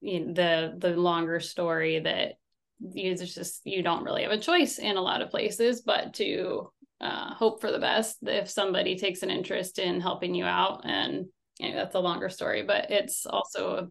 you 0.00 0.26
know, 0.26 0.32
the 0.34 0.74
the 0.78 0.96
longer 0.96 1.40
story 1.40 2.00
that 2.00 2.34
you 2.80 3.14
just 3.16 3.62
you 3.64 3.82
don't 3.82 4.04
really 4.04 4.24
have 4.24 4.32
a 4.32 4.38
choice 4.38 4.78
in 4.78 4.96
a 4.96 5.02
lot 5.02 5.22
of 5.22 5.30
places 5.30 5.82
but 5.82 6.12
to 6.14 6.70
uh, 7.00 7.34
hope 7.34 7.60
for 7.60 7.70
the 7.70 7.78
best 7.78 8.18
if 8.22 8.48
somebody 8.50 8.96
takes 8.96 9.22
an 9.22 9.30
interest 9.30 9.78
in 9.78 10.00
helping 10.00 10.34
you 10.34 10.44
out. 10.44 10.82
And 10.84 11.26
you 11.58 11.70
know, 11.70 11.76
that's 11.76 11.94
a 11.94 12.00
longer 12.00 12.28
story 12.28 12.62
but 12.62 12.90
it's 12.90 13.24
also 13.26 13.88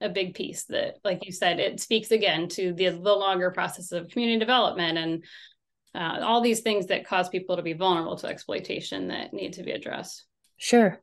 a, 0.00 0.08
big 0.08 0.34
piece 0.34 0.64
that 0.64 0.96
like 1.04 1.24
you 1.26 1.32
said 1.32 1.58
it 1.58 1.80
speaks 1.80 2.10
again 2.10 2.48
to 2.48 2.72
the 2.72 2.88
the 2.88 3.14
longer 3.14 3.50
process 3.50 3.92
of 3.92 4.08
community 4.08 4.38
development 4.38 4.98
and 4.98 5.24
uh, 5.94 6.24
all 6.24 6.40
these 6.40 6.60
things 6.60 6.86
that 6.86 7.06
cause 7.06 7.28
people 7.28 7.56
to 7.56 7.62
be 7.62 7.72
vulnerable 7.72 8.16
to 8.16 8.26
exploitation 8.26 9.08
that 9.08 9.32
need 9.32 9.52
to 9.52 9.62
be 9.62 9.72
addressed 9.72 10.24
sure 10.56 11.00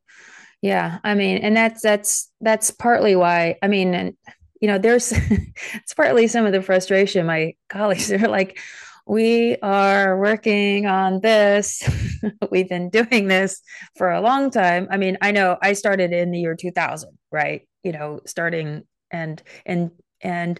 yeah 0.61 0.99
i 1.03 1.13
mean 1.13 1.37
and 1.37 1.55
that's 1.55 1.81
that's 1.81 2.31
that's 2.41 2.71
partly 2.71 3.15
why 3.15 3.55
i 3.61 3.67
mean 3.67 3.93
and 3.93 4.15
you 4.61 4.67
know, 4.67 4.77
there's 4.77 5.11
it's 5.75 5.93
partly 5.93 6.27
some 6.27 6.45
of 6.45 6.51
the 6.51 6.61
frustration. 6.61 7.25
My 7.25 7.55
colleagues 7.69 8.11
are 8.11 8.27
like, 8.27 8.59
we 9.05 9.55
are 9.57 10.19
working 10.19 10.85
on 10.85 11.21
this. 11.21 11.81
We've 12.51 12.67
been 12.67 12.89
doing 12.89 13.27
this 13.27 13.61
for 13.95 14.11
a 14.11 14.21
long 14.21 14.51
time. 14.51 14.87
I 14.91 14.97
mean, 14.97 15.17
I 15.21 15.31
know 15.31 15.57
I 15.61 15.73
started 15.73 16.11
in 16.11 16.31
the 16.31 16.39
year 16.39 16.55
2000, 16.55 17.17
right? 17.31 17.67
You 17.87 17.93
know, 17.93 18.19
starting 18.25 18.83
and 19.09 19.41
and 19.65 19.91
and 20.21 20.59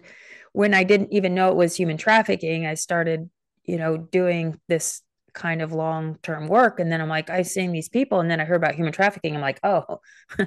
when 0.52 0.74
I 0.74 0.84
didn't 0.84 1.12
even 1.12 1.34
know 1.34 1.50
it 1.50 1.56
was 1.56 1.76
human 1.76 1.98
trafficking, 1.98 2.66
I 2.66 2.74
started, 2.74 3.28
you 3.64 3.76
know, 3.76 3.96
doing 3.96 4.58
this 4.68 5.02
kind 5.34 5.62
of 5.62 5.72
long-term 5.72 6.48
work. 6.48 6.80
And 6.80 6.90
then 6.90 7.00
I'm 7.00 7.08
like 7.08 7.30
I 7.30 7.42
seeing 7.42 7.70
these 7.70 7.88
people 7.88 8.20
and 8.20 8.30
then 8.30 8.40
I 8.40 8.44
heard 8.44 8.56
about 8.56 8.74
human 8.74 8.92
trafficking. 8.92 9.34
I'm 9.34 9.40
like 9.40 9.60
oh 9.62 10.00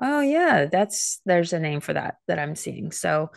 oh 0.00 0.20
yeah 0.20 0.66
that's 0.66 1.20
there's 1.24 1.52
a 1.52 1.60
name 1.60 1.80
for 1.80 1.92
that 1.92 2.16
that 2.26 2.38
I'm 2.38 2.56
seeing. 2.56 2.90
So 2.90 3.30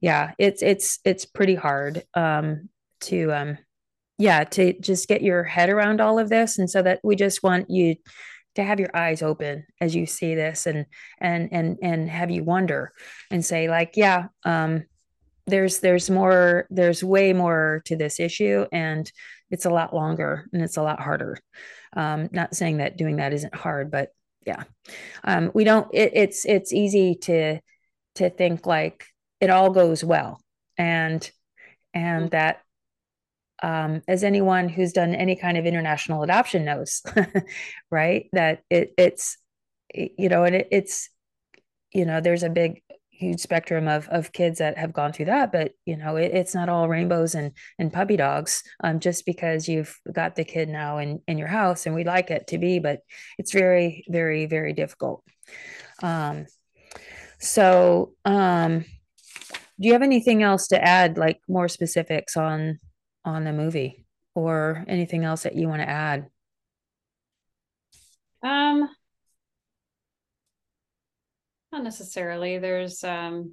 yeah 0.00 0.32
it's 0.38 0.62
it's 0.62 0.98
it's 1.04 1.24
pretty 1.26 1.54
hard 1.54 2.02
um 2.14 2.68
to 3.02 3.32
um 3.32 3.58
yeah 4.18 4.44
to 4.44 4.72
just 4.80 5.06
get 5.06 5.22
your 5.22 5.44
head 5.44 5.70
around 5.70 6.00
all 6.00 6.18
of 6.18 6.28
this. 6.28 6.58
And 6.58 6.68
so 6.68 6.82
that 6.82 7.00
we 7.04 7.14
just 7.14 7.42
want 7.42 7.70
you 7.70 7.96
to 8.58 8.64
have 8.64 8.80
your 8.80 8.90
eyes 8.92 9.22
open 9.22 9.64
as 9.80 9.94
you 9.94 10.04
see 10.04 10.34
this 10.34 10.66
and 10.66 10.84
and 11.20 11.48
and 11.52 11.78
and 11.80 12.10
have 12.10 12.28
you 12.28 12.42
wonder 12.42 12.92
and 13.30 13.44
say 13.44 13.68
like 13.68 13.92
yeah 13.94 14.26
um 14.44 14.84
there's 15.46 15.78
there's 15.78 16.10
more 16.10 16.66
there's 16.68 17.04
way 17.04 17.32
more 17.32 17.80
to 17.84 17.94
this 17.94 18.18
issue 18.18 18.66
and 18.72 19.12
it's 19.48 19.64
a 19.64 19.70
lot 19.70 19.94
longer 19.94 20.48
and 20.52 20.60
it's 20.60 20.76
a 20.76 20.82
lot 20.82 21.00
harder 21.00 21.38
um 21.96 22.28
not 22.32 22.52
saying 22.52 22.78
that 22.78 22.96
doing 22.96 23.16
that 23.16 23.32
isn't 23.32 23.54
hard 23.54 23.92
but 23.92 24.10
yeah 24.44 24.64
um 25.22 25.52
we 25.54 25.62
don't 25.62 25.88
it, 25.94 26.10
it's 26.14 26.44
it's 26.44 26.72
easy 26.72 27.14
to 27.14 27.60
to 28.16 28.28
think 28.28 28.66
like 28.66 29.06
it 29.40 29.50
all 29.50 29.70
goes 29.70 30.02
well 30.02 30.40
and 30.76 31.30
and 31.94 32.24
mm-hmm. 32.24 32.30
that 32.30 32.60
um, 33.62 34.02
as 34.08 34.24
anyone 34.24 34.68
who's 34.68 34.92
done 34.92 35.14
any 35.14 35.36
kind 35.36 35.56
of 35.56 35.66
international 35.66 36.22
adoption 36.22 36.64
knows, 36.64 37.02
right? 37.90 38.26
That 38.32 38.62
it, 38.70 38.94
it's, 38.96 39.38
you 39.94 40.28
know, 40.28 40.44
and 40.44 40.56
it, 40.56 40.68
it's, 40.70 41.08
you 41.92 42.04
know, 42.04 42.20
there's 42.20 42.42
a 42.42 42.50
big, 42.50 42.82
huge 43.10 43.40
spectrum 43.40 43.88
of 43.88 44.08
of 44.08 44.32
kids 44.32 44.60
that 44.60 44.78
have 44.78 44.92
gone 44.92 45.12
through 45.12 45.24
that, 45.24 45.50
but 45.50 45.72
you 45.84 45.96
know, 45.96 46.14
it, 46.16 46.32
it's 46.32 46.54
not 46.54 46.68
all 46.68 46.88
rainbows 46.88 47.34
and 47.34 47.52
and 47.78 47.92
puppy 47.92 48.16
dogs. 48.16 48.62
Um, 48.82 49.00
just 49.00 49.26
because 49.26 49.68
you've 49.68 49.98
got 50.12 50.36
the 50.36 50.44
kid 50.44 50.68
now 50.68 50.98
in 50.98 51.20
in 51.26 51.36
your 51.38 51.48
house, 51.48 51.86
and 51.86 51.94
we 51.94 52.04
like 52.04 52.30
it 52.30 52.46
to 52.48 52.58
be, 52.58 52.78
but 52.78 53.00
it's 53.38 53.52
very, 53.52 54.04
very, 54.08 54.46
very 54.46 54.72
difficult. 54.72 55.24
Um, 56.02 56.46
so, 57.40 58.14
um, 58.24 58.84
do 59.80 59.86
you 59.86 59.92
have 59.92 60.02
anything 60.02 60.42
else 60.42 60.68
to 60.68 60.82
add, 60.82 61.18
like 61.18 61.40
more 61.48 61.68
specifics 61.68 62.36
on 62.36 62.78
on 63.28 63.44
the 63.44 63.52
movie 63.52 64.04
or 64.34 64.84
anything 64.88 65.24
else 65.24 65.42
that 65.42 65.56
you 65.56 65.68
want 65.68 65.82
to 65.82 65.88
add? 65.88 66.28
Um, 68.42 68.88
not 71.72 71.82
necessarily. 71.82 72.58
There's 72.58 73.02
um, 73.04 73.52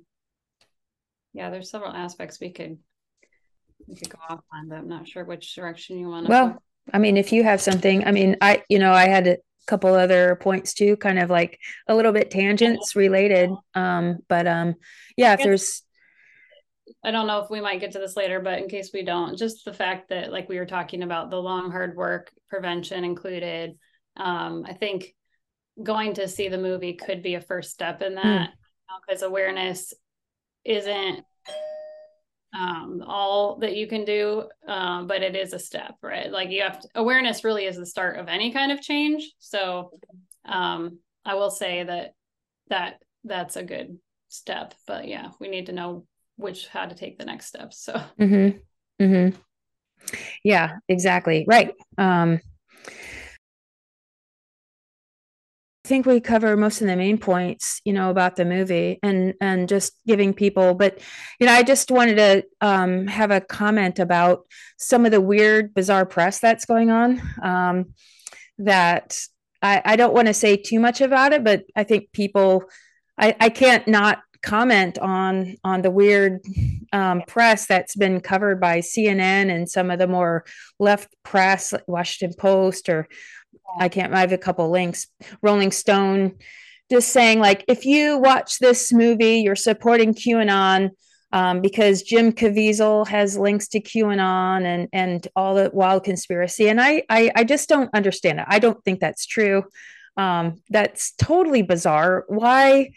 yeah, 1.33 1.49
there's 1.49 1.69
several 1.69 1.91
aspects 1.91 2.39
we 2.39 2.51
could 2.51 2.77
we 3.87 3.95
could 3.95 4.09
go 4.09 4.19
off 4.29 4.41
on, 4.53 4.69
but 4.69 4.77
I'm 4.77 4.87
not 4.87 5.07
sure 5.07 5.23
which 5.23 5.55
direction 5.55 5.99
you 5.99 6.09
want 6.09 6.25
to. 6.25 6.29
Well, 6.29 6.63
I 6.93 6.97
mean, 6.97 7.17
if 7.17 7.31
you 7.31 7.43
have 7.43 7.61
something, 7.61 8.05
I 8.05 8.11
mean, 8.11 8.37
I 8.41 8.63
you 8.69 8.79
know, 8.79 8.93
I 8.93 9.07
had 9.07 9.27
a 9.27 9.37
couple 9.67 9.93
other 9.93 10.35
points 10.35 10.73
too, 10.73 10.97
kind 10.97 11.19
of 11.19 11.29
like 11.29 11.59
a 11.87 11.95
little 11.95 12.11
bit 12.11 12.31
tangents 12.31 12.95
related. 12.95 13.49
Um, 13.73 14.19
but 14.27 14.47
um, 14.47 14.75
yeah, 15.17 15.33
if 15.33 15.41
there's 15.41 15.83
I 17.03 17.11
don't 17.11 17.27
know 17.27 17.39
if 17.39 17.49
we 17.49 17.61
might 17.61 17.79
get 17.79 17.91
to 17.91 17.99
this 17.99 18.15
later, 18.15 18.39
but 18.39 18.59
in 18.59 18.67
case 18.67 18.91
we 18.93 19.03
don't, 19.03 19.37
just 19.37 19.65
the 19.65 19.73
fact 19.73 20.09
that, 20.09 20.31
like 20.31 20.49
we 20.49 20.59
were 20.59 20.65
talking 20.65 21.03
about, 21.03 21.29
the 21.29 21.41
long, 21.41 21.71
hard 21.71 21.95
work 21.95 22.31
prevention 22.49 23.03
included. 23.03 23.77
Um, 24.17 24.65
I 24.67 24.73
think 24.73 25.13
going 25.81 26.13
to 26.15 26.27
see 26.27 26.47
the 26.47 26.57
movie 26.57 26.93
could 26.93 27.21
be 27.21 27.35
a 27.35 27.41
first 27.41 27.71
step 27.71 28.01
in 28.01 28.15
that 28.15 28.51
because 29.07 29.23
mm. 29.23 29.27
awareness 29.27 29.93
isn't 30.63 31.23
um, 32.57 33.03
all 33.05 33.57
that 33.57 33.75
you 33.75 33.87
can 33.87 34.05
do, 34.05 34.43
um, 34.67 35.07
but 35.07 35.21
it 35.21 35.35
is 35.35 35.53
a 35.53 35.59
step, 35.59 35.95
right? 36.01 36.31
Like 36.31 36.49
you 36.49 36.61
have 36.61 36.79
to, 36.79 36.87
awareness 36.95 37.43
really 37.43 37.65
is 37.65 37.75
the 37.75 37.85
start 37.85 38.17
of 38.17 38.27
any 38.27 38.53
kind 38.53 38.71
of 38.71 38.81
change. 38.81 39.33
So 39.39 39.91
um, 40.45 40.99
I 41.25 41.35
will 41.35 41.51
say 41.51 41.83
that 41.83 42.13
that 42.69 43.01
that's 43.23 43.57
a 43.57 43.63
good 43.63 43.97
step, 44.29 44.73
but 44.87 45.07
yeah, 45.07 45.31
we 45.39 45.49
need 45.49 45.65
to 45.65 45.73
know 45.73 46.05
which 46.37 46.67
had 46.67 46.89
to 46.89 46.95
take 46.95 47.17
the 47.17 47.25
next 47.25 47.47
steps 47.47 47.77
so 47.79 47.93
mm-hmm. 48.19 48.57
Mm-hmm. 49.03 49.37
yeah 50.43 50.77
exactly 50.87 51.45
right 51.47 51.73
um 51.97 52.39
I 55.85 55.87
think 55.87 56.07
we 56.07 56.19
cover 56.19 56.57
most 56.57 56.81
of 56.81 56.87
the 56.87 56.95
main 56.95 57.19
points, 57.19 57.79
you 57.85 57.93
know, 57.93 58.09
about 58.09 58.37
the 58.37 58.43
movie 58.43 58.97
and 59.03 59.35
and 59.39 59.69
just 59.69 59.93
giving 60.07 60.33
people. 60.33 60.73
But 60.73 60.99
you 61.39 61.45
know, 61.45 61.53
I 61.53 61.61
just 61.61 61.91
wanted 61.91 62.15
to 62.15 62.43
um, 62.59 63.05
have 63.05 63.29
a 63.29 63.39
comment 63.39 63.99
about 63.99 64.47
some 64.77 65.05
of 65.05 65.11
the 65.11 65.21
weird, 65.21 65.75
bizarre 65.75 66.07
press 66.07 66.39
that's 66.39 66.65
going 66.65 66.89
on. 66.89 67.21
Um, 67.39 67.93
that 68.57 69.19
I, 69.61 69.81
I 69.85 69.95
don't 69.95 70.13
want 70.13 70.27
to 70.27 70.33
say 70.33 70.57
too 70.57 70.79
much 70.79 71.01
about 71.01 71.33
it, 71.33 71.43
but 71.43 71.65
I 71.75 71.83
think 71.83 72.11
people, 72.11 72.63
I, 73.17 73.35
I 73.39 73.49
can't 73.49 73.87
not 73.87 74.19
comment 74.45 74.99
on 74.99 75.55
on 75.63 75.81
the 75.81 75.91
weird 75.91 76.39
um, 76.93 77.23
press 77.27 77.65
that's 77.65 77.95
been 77.95 78.21
covered 78.21 78.61
by 78.61 78.79
CNN 78.79 79.51
and 79.53 79.69
some 79.69 79.89
of 79.89 79.99
the 79.99 80.07
more 80.07 80.45
left 80.79 81.13
press, 81.23 81.73
Washington 81.87 82.37
Post, 82.39 82.87
or 82.87 83.07
I 83.79 83.89
can't. 83.89 84.13
I 84.13 84.19
have 84.19 84.31
a 84.31 84.37
couple 84.37 84.69
links. 84.69 85.07
Rolling 85.41 85.71
Stone, 85.71 86.35
just 86.91 87.09
saying 87.09 87.39
like, 87.39 87.65
if 87.67 87.85
you 87.85 88.19
watch 88.19 88.59
this 88.59 88.93
movie, 88.93 89.39
you're 89.39 89.55
supporting 89.55 90.13
QAnon. 90.13 90.91
Um, 91.31 91.59
because 91.59 92.03
Jim 92.03 92.31
Caviezel 92.31 93.07
has 93.07 93.37
links 93.37 93.67
to 93.69 93.81
QAnon 93.81 94.63
and 94.63 94.87
and 94.93 95.27
all 95.35 95.55
the 95.55 95.69
wild 95.73 96.05
conspiracy, 96.05 96.69
and 96.69 96.79
I 96.79 97.03
I, 97.09 97.31
I 97.35 97.43
just 97.43 97.67
don't 97.67 97.89
understand 97.93 98.39
it. 98.39 98.45
I 98.47 98.59
don't 98.59 98.81
think 98.85 99.01
that's 99.01 99.25
true. 99.25 99.63
Um, 100.15 100.61
that's 100.69 101.11
totally 101.17 101.63
bizarre. 101.63 102.23
Why 102.27 102.91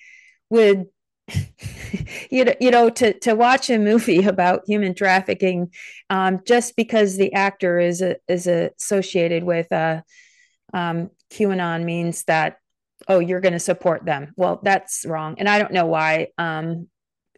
would 0.51 0.87
you 2.31 2.45
know, 2.45 2.55
you 2.61 2.71
know, 2.71 2.91
to 2.91 3.19
to 3.21 3.35
watch 3.35 3.71
a 3.71 3.79
movie 3.79 4.25
about 4.25 4.63
human 4.67 4.95
trafficking, 4.95 5.73
um, 6.11 6.41
just 6.47 6.77
because 6.77 7.17
the 7.17 7.33
actor 7.33 7.79
is 7.79 8.03
a, 8.03 8.17
is 8.29 8.47
associated 8.47 9.45
with 9.45 9.71
uh, 9.73 10.03
um, 10.73 11.11
QAnon 11.31 11.85
means 11.85 12.25
that 12.25 12.59
oh, 13.07 13.21
you're 13.21 13.41
going 13.41 13.53
to 13.53 13.61
support 13.61 14.05
them. 14.05 14.33
Well, 14.37 14.61
that's 14.63 15.05
wrong, 15.07 15.37
and 15.39 15.49
I 15.49 15.59
don't 15.59 15.73
know 15.73 15.87
why. 15.87 16.29
Um, 16.39 16.89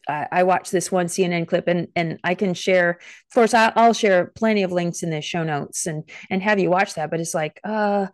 I, 0.08 0.26
I 0.32 0.42
watched 0.44 0.72
this 0.72 0.90
one 0.90 1.06
CNN 1.06 1.46
clip, 1.46 1.68
and 1.68 1.88
and 1.96 2.18
I 2.24 2.34
can 2.34 2.54
share. 2.54 2.90
Of 3.28 3.34
course, 3.34 3.54
I, 3.54 3.72
I'll 3.76 3.92
share 3.92 4.32
plenty 4.34 4.62
of 4.62 4.72
links 4.72 5.02
in 5.02 5.10
the 5.10 5.20
show 5.20 5.44
notes 5.44 5.86
and 5.86 6.08
and 6.30 6.42
have 6.42 6.58
you 6.58 6.70
watch 6.70 6.94
that. 6.94 7.10
But 7.10 7.20
it's 7.20 7.34
like, 7.34 7.60
uh, 7.64 8.06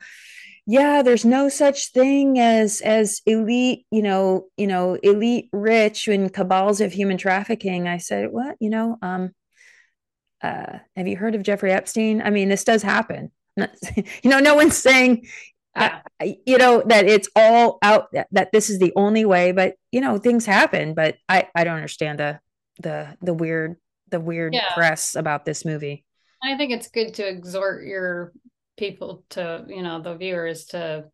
yeah 0.67 1.03
there's 1.03 1.25
no 1.25 1.49
such 1.49 1.93
thing 1.93 2.39
as 2.39 2.81
as 2.81 3.23
elite 3.25 3.87
you 3.91 4.03
know 4.03 4.47
you 4.57 4.67
know 4.67 4.95
elite 5.03 5.49
rich 5.53 6.09
and 6.09 6.33
cabals 6.33 6.81
of 6.81 6.93
human 6.93 7.17
trafficking 7.17 7.87
i 7.87 7.97
said 7.97 8.31
what 8.33 8.57
you 8.61 8.69
know 8.69 8.99
um 9.01 9.31
uh 10.43 10.79
have 10.97 11.07
you 11.07 11.17
heard 11.17 11.35
of 11.35 11.43
jeffrey 11.43 11.73
epstein 11.73 12.21
i 12.21 12.31
mean 12.31 12.49
this 12.49 12.65
does 12.65 12.83
happen 12.83 13.31
you 13.57 14.31
know 14.31 14.41
no 14.41 14.55
one's 14.55 14.77
saying 14.77 15.27
yeah. 15.77 16.01
you 16.21 16.59
know 16.59 16.83
that 16.87 17.07
it's 17.07 17.29
all 17.37 17.79
out 17.83 18.11
that, 18.13 18.27
that 18.33 18.53
this 18.53 18.69
is 18.69 18.79
the 18.79 18.93
only 18.97 19.25
way 19.25 19.53
but 19.53 19.75
you 19.93 20.01
know 20.01 20.19
things 20.19 20.47
happen 20.47 20.95
but 20.95 21.17
i 21.29 21.49
i 21.55 21.65
don't 21.65 21.77
understand 21.77 22.19
the 22.19 22.41
the 22.81 23.17
the 23.23 23.35
weird 23.35 23.77
the 24.11 24.21
weird 24.21 24.55
yeah. 24.55 24.73
press 24.75 25.15
about 25.15 25.45
this 25.45 25.65
movie 25.65 26.05
i 26.43 26.57
think 26.57 26.73
it's 26.73 26.89
good 26.89 27.15
to 27.15 27.27
exhort 27.27 27.85
your 27.85 28.33
people 28.77 29.25
to 29.31 29.65
you 29.69 29.83
know 29.83 30.01
the 30.01 30.15
viewers 30.15 30.67
to 30.67 31.05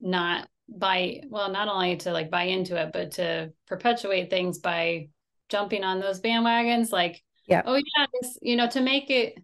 not 0.00 0.48
buy 0.68 1.20
well 1.28 1.50
not 1.50 1.68
only 1.68 1.96
to 1.96 2.10
like 2.10 2.30
buy 2.30 2.44
into 2.44 2.80
it 2.80 2.90
but 2.92 3.12
to 3.12 3.52
perpetuate 3.66 4.30
things 4.30 4.58
by 4.58 5.08
jumping 5.48 5.84
on 5.84 6.00
those 6.00 6.20
bandwagons 6.20 6.90
like 6.90 7.22
yeah. 7.46 7.62
Oh 7.66 7.74
yeah 7.74 8.06
this 8.20 8.38
you 8.40 8.56
know 8.56 8.68
to 8.68 8.80
make 8.80 9.10
it 9.10 9.34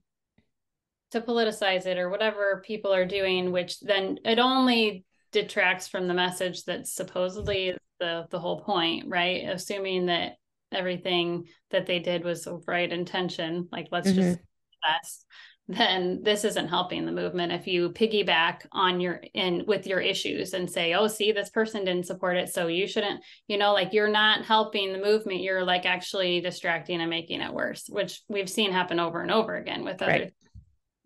to 1.10 1.20
politicize 1.20 1.86
it 1.86 1.98
or 1.98 2.08
whatever 2.08 2.62
people 2.64 2.94
are 2.94 3.04
doing 3.04 3.52
which 3.52 3.80
then 3.80 4.18
it 4.24 4.38
only 4.38 5.04
detracts 5.32 5.88
from 5.88 6.08
the 6.08 6.14
message 6.14 6.64
that 6.64 6.86
supposedly 6.86 7.68
is 7.68 7.78
the 7.98 8.26
the 8.30 8.38
whole 8.38 8.60
point 8.60 9.04
right? 9.08 9.44
Assuming 9.48 10.06
that 10.06 10.36
everything 10.72 11.46
that 11.70 11.86
they 11.86 11.98
did 11.98 12.24
was 12.24 12.46
of 12.46 12.62
right 12.66 12.90
intention 12.90 13.68
like 13.72 13.88
let's 13.90 14.08
mm-hmm. 14.08 14.20
just 14.20 15.26
then 15.74 16.20
this 16.22 16.44
isn't 16.44 16.68
helping 16.68 17.06
the 17.06 17.12
movement 17.12 17.52
if 17.52 17.66
you 17.66 17.90
piggyback 17.90 18.66
on 18.72 19.00
your 19.00 19.22
in 19.34 19.64
with 19.66 19.86
your 19.86 20.00
issues 20.00 20.52
and 20.52 20.70
say 20.70 20.94
oh 20.94 21.06
see 21.06 21.32
this 21.32 21.50
person 21.50 21.84
didn't 21.84 22.06
support 22.06 22.36
it 22.36 22.52
so 22.52 22.66
you 22.66 22.86
shouldn't 22.86 23.22
you 23.46 23.56
know 23.56 23.72
like 23.72 23.92
you're 23.92 24.08
not 24.08 24.44
helping 24.44 24.92
the 24.92 24.98
movement 24.98 25.40
you're 25.40 25.64
like 25.64 25.86
actually 25.86 26.40
distracting 26.40 27.00
and 27.00 27.10
making 27.10 27.40
it 27.40 27.52
worse 27.52 27.86
which 27.88 28.22
we've 28.28 28.50
seen 28.50 28.72
happen 28.72 28.98
over 28.98 29.20
and 29.20 29.30
over 29.30 29.56
again 29.56 29.84
with 29.84 30.02
other 30.02 30.12
right, 30.12 30.32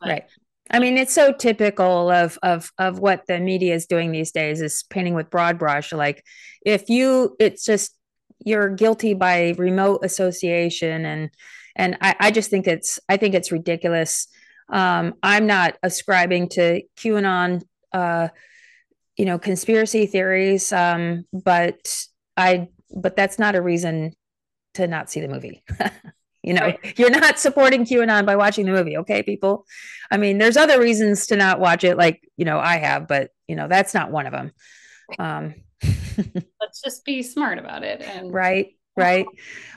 right. 0.04 0.24
I 0.70 0.78
mean, 0.78 0.96
it's 0.96 1.12
so 1.12 1.30
typical 1.30 2.10
of 2.10 2.38
of 2.42 2.72
of 2.78 2.98
what 2.98 3.26
the 3.26 3.38
media 3.38 3.74
is 3.74 3.84
doing 3.84 4.12
these 4.12 4.32
days 4.32 4.62
is 4.62 4.82
painting 4.88 5.12
with 5.12 5.28
broad 5.28 5.58
brush. 5.58 5.92
Like, 5.92 6.24
if 6.64 6.88
you, 6.88 7.36
it's 7.38 7.66
just 7.66 7.94
you're 8.46 8.70
guilty 8.70 9.12
by 9.12 9.54
remote 9.58 10.00
association, 10.02 11.04
and 11.04 11.30
and 11.76 11.98
I, 12.00 12.16
I 12.18 12.30
just 12.30 12.48
think 12.48 12.66
it's 12.66 12.98
I 13.10 13.18
think 13.18 13.34
it's 13.34 13.52
ridiculous 13.52 14.26
um, 14.68 15.14
I'm 15.22 15.46
not 15.46 15.76
ascribing 15.82 16.48
to 16.50 16.82
QAnon, 16.96 17.62
uh, 17.92 18.28
you 19.16 19.24
know, 19.24 19.38
conspiracy 19.38 20.06
theories, 20.06 20.72
um, 20.72 21.24
but 21.32 22.06
I, 22.36 22.68
but 22.94 23.16
that's 23.16 23.38
not 23.38 23.54
a 23.54 23.62
reason 23.62 24.14
to 24.74 24.86
not 24.86 25.10
see 25.10 25.20
the 25.20 25.28
movie. 25.28 25.62
you 26.42 26.52
know, 26.52 26.62
right. 26.62 26.98
you're 26.98 27.10
not 27.10 27.38
supporting 27.38 27.84
QAnon 27.84 28.26
by 28.26 28.36
watching 28.36 28.66
the 28.66 28.72
movie, 28.72 28.98
okay, 28.98 29.22
people. 29.22 29.64
I 30.10 30.16
mean, 30.16 30.38
there's 30.38 30.56
other 30.56 30.80
reasons 30.80 31.26
to 31.28 31.36
not 31.36 31.60
watch 31.60 31.84
it, 31.84 31.96
like 31.96 32.20
you 32.36 32.44
know, 32.44 32.58
I 32.58 32.76
have, 32.76 33.08
but 33.08 33.30
you 33.48 33.56
know, 33.56 33.68
that's 33.68 33.94
not 33.94 34.10
one 34.10 34.26
of 34.26 34.32
them. 34.32 34.52
Um, 35.18 35.54
Let's 36.60 36.80
just 36.82 37.04
be 37.04 37.22
smart 37.22 37.58
about 37.58 37.82
it, 37.82 38.02
and 38.02 38.32
right, 38.32 38.76
right? 38.96 39.26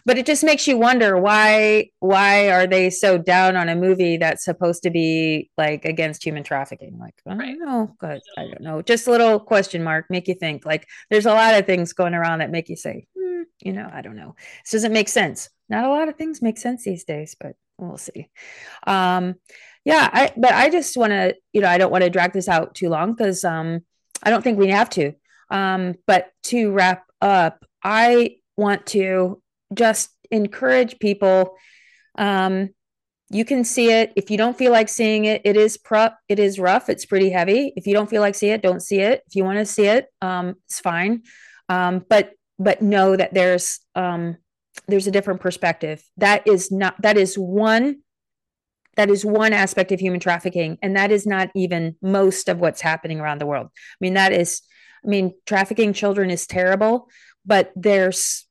But 0.06 0.18
it 0.18 0.26
just 0.26 0.44
makes 0.44 0.68
you 0.68 0.78
wonder 0.78 1.18
why 1.18 1.90
why 2.00 2.50
are 2.50 2.68
they 2.68 2.90
so 2.90 3.18
down 3.18 3.56
on 3.56 3.68
a 3.68 3.76
movie 3.76 4.18
that's 4.18 4.46
supposed 4.46 4.84
to 4.84 4.90
be 4.90 5.50
like 5.58 5.86
against 5.86 6.24
human 6.24 6.44
trafficking? 6.44 6.98
Like 6.98 7.16
i 7.28 7.36
don't 7.36 7.60
know 7.60 7.96
but 8.00 8.22
i 8.38 8.44
don't 8.44 8.62
know. 8.62 8.82
Just 8.82 9.08
a 9.08 9.12
little 9.12 9.40
question 9.40 9.84
mark 9.84 10.06
make 10.10 10.28
you 10.28 10.36
think. 10.36 10.66
Like 10.66 10.88
there's 11.10 11.26
a 11.26 11.34
lot 11.34 11.56
of 11.56 11.66
things 11.66 11.94
going 11.94 12.14
around 12.14 12.40
that 12.40 12.52
make 12.52 12.70
you 12.70 12.76
say 12.76 13.06
hmm, 13.18 13.44
you 13.60 13.74
know 13.74 13.90
i 13.92 14.02
don't 14.02 14.16
know. 14.16 14.36
This 14.64 14.72
doesn't 14.72 14.94
make 14.94 15.10
sense. 15.10 15.50
Not 15.70 15.84
a 15.84 15.90
lot 15.90 16.08
of 16.08 16.16
things 16.16 16.42
make 16.42 16.58
sense 16.58 16.84
these 16.84 17.04
days 17.04 17.36
but 17.40 17.56
we'll 17.78 17.98
see. 17.98 18.30
Um 18.86 19.36
yeah 19.84 20.10
i 20.12 20.32
but 20.36 20.54
i 20.54 20.70
just 20.70 20.98
want 20.98 21.12
to 21.12 21.34
you 21.54 21.62
know 21.62 21.70
i 21.70 21.78
don't 21.78 21.92
want 21.92 22.04
to 22.04 22.10
drag 22.10 22.34
this 22.34 22.50
out 22.50 22.76
too 22.76 22.90
long 22.90 23.14
because 23.14 23.46
um 23.46 23.80
i 24.22 24.30
don't 24.30 24.42
think 24.42 24.58
we 24.58 24.70
have 24.70 24.90
to. 24.92 25.14
Um 25.50 25.96
but 26.06 26.32
to 26.44 26.72
wrap 26.72 27.04
up 27.22 27.66
i 27.84 28.38
want 28.58 28.86
to 28.88 29.42
just 29.74 30.10
encourage 30.32 31.00
people 31.00 31.56
um, 32.18 32.70
you 33.30 33.44
can 33.44 33.64
see 33.64 33.92
it. 33.92 34.14
If 34.16 34.32
you 34.32 34.38
don't 34.38 34.58
feel 34.58 34.72
like 34.72 34.90
seeing 34.90 35.26
it 35.26 35.42
it 35.44 35.58
is 35.58 35.78
pro 35.78 36.10
it 36.30 36.40
is 36.40 36.60
rough. 36.60 36.90
It's 36.90 37.06
pretty 37.06 37.30
heavy. 37.30 37.74
If 37.76 37.86
you 37.86 37.94
don't 37.94 38.10
feel 38.10 38.22
like 38.22 38.36
see 38.36 38.50
it 38.50 38.62
don't 38.62 38.82
see 38.82 39.00
it. 39.00 39.22
If 39.28 39.36
you 39.36 39.44
want 39.44 39.60
to 39.60 39.66
see 39.66 39.86
it 39.86 40.08
um, 40.22 40.56
it's 40.66 40.80
fine. 40.80 41.24
Um, 41.70 42.06
but 42.10 42.32
but 42.58 42.82
know 42.82 43.16
that 43.16 43.34
there's 43.34 43.80
um, 43.96 44.38
there's 44.88 45.08
a 45.08 45.12
different 45.12 45.42
perspective. 45.42 46.02
That 46.18 46.48
is 46.48 46.72
not 46.72 47.02
that 47.02 47.18
is 47.18 47.36
one 47.36 47.98
that 48.96 49.10
is 49.10 49.24
one 49.24 49.54
aspect 49.54 49.92
of 49.92 50.00
human 50.00 50.20
trafficking 50.20 50.78
and 50.82 50.96
that 50.96 51.12
is 51.12 51.28
not 51.28 51.50
even 51.56 51.96
most 52.02 52.50
of 52.50 52.60
what's 52.60 52.82
happening 52.82 53.20
around 53.20 53.40
the 53.40 53.46
world. 53.46 53.68
I 53.68 53.98
mean 54.00 54.14
that 54.14 54.32
is 54.32 54.62
i 55.06 55.08
mean 55.10 55.34
trafficking 55.46 55.94
children 55.94 56.32
is 56.32 56.48
terrible 56.48 57.08
but 57.46 57.72
there's 57.76 58.47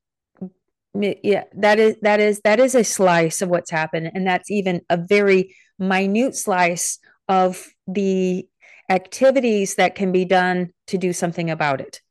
yeah 1.01 1.43
that 1.55 1.79
is 1.79 1.95
that 2.01 2.19
is 2.19 2.41
that 2.41 2.59
is 2.59 2.75
a 2.75 2.83
slice 2.83 3.41
of 3.41 3.49
what's 3.49 3.71
happened 3.71 4.09
and 4.13 4.25
that's 4.25 4.49
even 4.51 4.81
a 4.89 4.97
very 4.97 5.55
minute 5.79 6.35
slice 6.35 6.99
of 7.27 7.67
the 7.87 8.47
activities 8.89 9.75
that 9.75 9.95
can 9.95 10.11
be 10.11 10.25
done 10.25 10.69
to 10.87 10.97
do 10.97 11.13
something 11.13 11.49
about 11.49 11.81
it. 11.81 12.01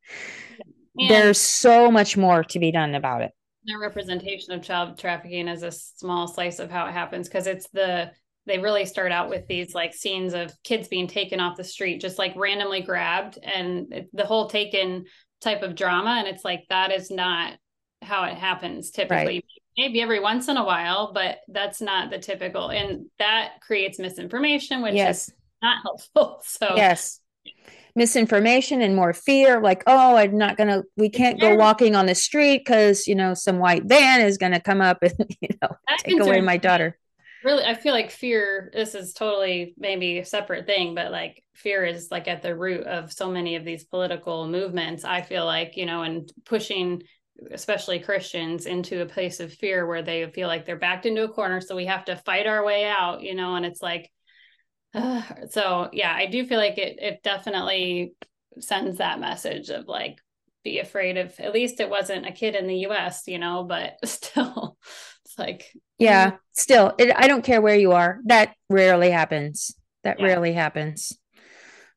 And 0.98 1.10
there's 1.10 1.40
so 1.40 1.90
much 1.90 2.16
more 2.16 2.44
to 2.44 2.58
be 2.58 2.72
done 2.72 2.94
about 2.94 3.22
it. 3.22 3.32
The 3.64 3.78
representation 3.78 4.52
of 4.52 4.62
child 4.62 4.98
trafficking 4.98 5.48
is 5.48 5.62
a 5.62 5.72
small 5.72 6.28
slice 6.28 6.58
of 6.58 6.70
how 6.70 6.86
it 6.86 6.92
happens 6.92 7.28
because 7.28 7.46
it's 7.46 7.68
the 7.70 8.10
they 8.46 8.58
really 8.58 8.84
start 8.84 9.10
out 9.10 9.28
with 9.28 9.44
these 9.48 9.74
like 9.74 9.92
scenes 9.92 10.32
of 10.32 10.54
kids 10.62 10.86
being 10.86 11.08
taken 11.08 11.40
off 11.40 11.56
the 11.56 11.64
street 11.64 12.00
just 12.00 12.16
like 12.16 12.32
randomly 12.36 12.80
grabbed 12.80 13.38
and 13.42 14.06
the 14.12 14.24
whole 14.24 14.48
taken 14.48 15.04
type 15.40 15.62
of 15.62 15.74
drama 15.74 16.10
and 16.10 16.28
it's 16.28 16.44
like 16.44 16.62
that 16.68 16.92
is 16.92 17.10
not 17.10 17.54
how 18.02 18.24
it 18.24 18.34
happens 18.34 18.90
typically. 18.90 19.34
Right. 19.34 19.44
Maybe 19.76 20.00
every 20.00 20.20
once 20.20 20.48
in 20.48 20.56
a 20.56 20.64
while, 20.64 21.12
but 21.12 21.38
that's 21.48 21.82
not 21.82 22.10
the 22.10 22.18
typical. 22.18 22.70
And 22.70 23.06
that 23.18 23.60
creates 23.60 23.98
misinformation, 23.98 24.82
which 24.82 24.94
yes. 24.94 25.28
is 25.28 25.34
not 25.62 25.82
helpful. 25.82 26.42
So, 26.46 26.74
yes. 26.76 27.20
Misinformation 27.94 28.82
and 28.82 28.94
more 28.94 29.12
fear, 29.12 29.60
like, 29.60 29.82
oh, 29.86 30.16
I'm 30.16 30.36
not 30.36 30.56
gonna, 30.56 30.82
we 30.96 31.08
can't 31.08 31.40
go 31.40 31.54
walking 31.56 31.94
on 31.94 32.06
the 32.06 32.14
street 32.14 32.58
because, 32.58 33.06
you 33.06 33.14
know, 33.14 33.34
some 33.34 33.58
white 33.58 33.84
van 33.84 34.20
is 34.20 34.38
gonna 34.38 34.60
come 34.60 34.80
up 34.80 34.98
and, 35.02 35.14
you 35.40 35.48
know, 35.62 35.68
that 35.88 35.98
take 36.04 36.20
away 36.20 36.40
my 36.40 36.56
daughter 36.56 36.98
really 37.46 37.64
i 37.64 37.74
feel 37.74 37.92
like 37.92 38.10
fear 38.10 38.70
this 38.74 38.94
is 38.94 39.12
totally 39.12 39.72
maybe 39.78 40.18
a 40.18 40.24
separate 40.24 40.66
thing 40.66 40.94
but 40.94 41.12
like 41.12 41.42
fear 41.54 41.84
is 41.84 42.10
like 42.10 42.28
at 42.28 42.42
the 42.42 42.54
root 42.54 42.84
of 42.86 43.12
so 43.12 43.30
many 43.30 43.54
of 43.54 43.64
these 43.64 43.84
political 43.84 44.48
movements 44.48 45.04
i 45.04 45.22
feel 45.22 45.46
like 45.46 45.76
you 45.76 45.86
know 45.86 46.02
and 46.02 46.32
pushing 46.44 47.02
especially 47.50 48.00
Christians, 48.00 48.66
into 48.66 49.02
a 49.02 49.06
place 49.06 49.40
of 49.40 49.52
fear 49.52 49.86
where 49.86 50.02
they 50.02 50.26
feel 50.30 50.48
like 50.48 50.64
they're 50.64 50.76
backed 50.76 51.06
into 51.06 51.24
a 51.24 51.28
corner. 51.28 51.60
So 51.60 51.76
we 51.76 51.86
have 51.86 52.04
to 52.06 52.16
fight 52.16 52.46
our 52.46 52.64
way 52.64 52.84
out, 52.84 53.22
you 53.22 53.34
know, 53.34 53.54
and 53.56 53.66
it's 53.66 53.82
like, 53.82 54.10
uh, 54.94 55.22
so 55.50 55.88
yeah, 55.92 56.12
I 56.14 56.26
do 56.26 56.46
feel 56.46 56.58
like 56.58 56.78
it, 56.78 56.98
it 57.00 57.22
definitely 57.22 58.14
sends 58.60 58.98
that 58.98 59.20
message 59.20 59.70
of 59.70 59.86
like, 59.86 60.18
be 60.64 60.78
afraid 60.80 61.16
of, 61.16 61.38
at 61.38 61.54
least 61.54 61.78
it 61.78 61.88
wasn't 61.88 62.26
a 62.26 62.32
kid 62.32 62.56
in 62.56 62.66
the 62.66 62.86
US, 62.88 63.28
you 63.28 63.38
know, 63.38 63.64
but 63.64 63.94
still 64.04 64.76
it's 65.24 65.38
like, 65.38 65.72
yeah, 65.98 66.28
mm-hmm. 66.28 66.36
still, 66.52 66.94
it, 66.98 67.14
I 67.16 67.28
don't 67.28 67.44
care 67.44 67.60
where 67.60 67.76
you 67.76 67.92
are. 67.92 68.18
That 68.24 68.54
rarely 68.68 69.10
happens. 69.10 69.74
That 70.04 70.18
yeah. 70.18 70.26
rarely 70.26 70.52
happens. 70.52 71.12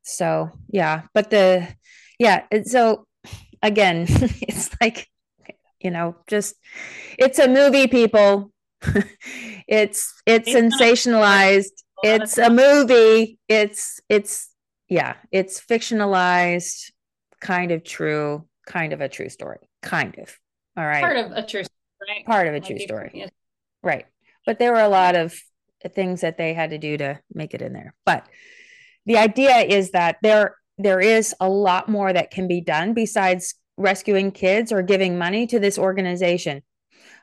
So 0.04 0.52
yeah, 0.70 1.04
but 1.14 1.30
the, 1.30 1.68
yeah, 2.20 2.44
so 2.66 3.06
again, 3.62 4.06
it's 4.10 4.70
like 4.82 5.08
you 5.80 5.92
know 5.92 6.16
just 6.28 6.56
it's 7.18 7.40
a 7.40 7.48
movie 7.48 7.88
people. 7.88 8.52
It's 9.72 10.20
it's 10.26 10.50
sensationalized. 10.50 11.84
it's 12.02 12.40
a 12.40 12.50
movie. 12.50 13.38
It's 13.48 14.00
it's 14.10 14.50
yeah 14.88 15.14
it's 15.32 15.62
fictionalized 15.62 16.92
kind 17.40 17.72
of 17.72 17.84
true 17.84 18.48
kind 18.66 18.94
of 18.94 19.02
a 19.02 19.08
true 19.08 19.30
story 19.30 19.60
kind 19.84 20.18
of. 20.18 20.36
All 20.76 20.86
right. 20.86 21.02
Part 21.02 21.18
of 21.18 21.32
a 21.34 21.46
true 21.46 21.64
story 21.64 21.80
right? 22.08 22.26
part 22.26 22.48
of 22.48 22.56
a 22.56 22.60
true 22.60 22.80
story. 22.80 23.30
Right. 23.84 24.06
But 24.46 24.58
there 24.58 24.74
were 24.74 24.82
a 24.82 24.90
lot 24.90 25.16
of 25.16 25.40
things 25.94 26.22
that 26.22 26.38
they 26.38 26.54
had 26.54 26.72
to 26.72 26.78
do 26.78 26.98
to 26.98 27.20
make 27.34 27.54
it 27.54 27.62
in 27.62 27.74
there. 27.74 27.94
But 28.06 28.26
the 29.06 29.18
idea 29.18 29.58
is 29.60 29.92
that 29.92 30.18
there 30.24 30.56
there 30.78 31.00
is 31.00 31.36
a 31.40 31.50
lot 31.50 31.90
more 31.90 32.12
that 32.12 32.32
can 32.32 32.48
be 32.48 32.62
done 32.62 32.94
besides 32.94 33.56
rescuing 33.80 34.32
kids 34.32 34.72
or 34.72 34.84
giving 34.84 35.18
money 35.18 35.48
to 35.48 35.60
this 35.60 35.80
organization. 35.80 36.62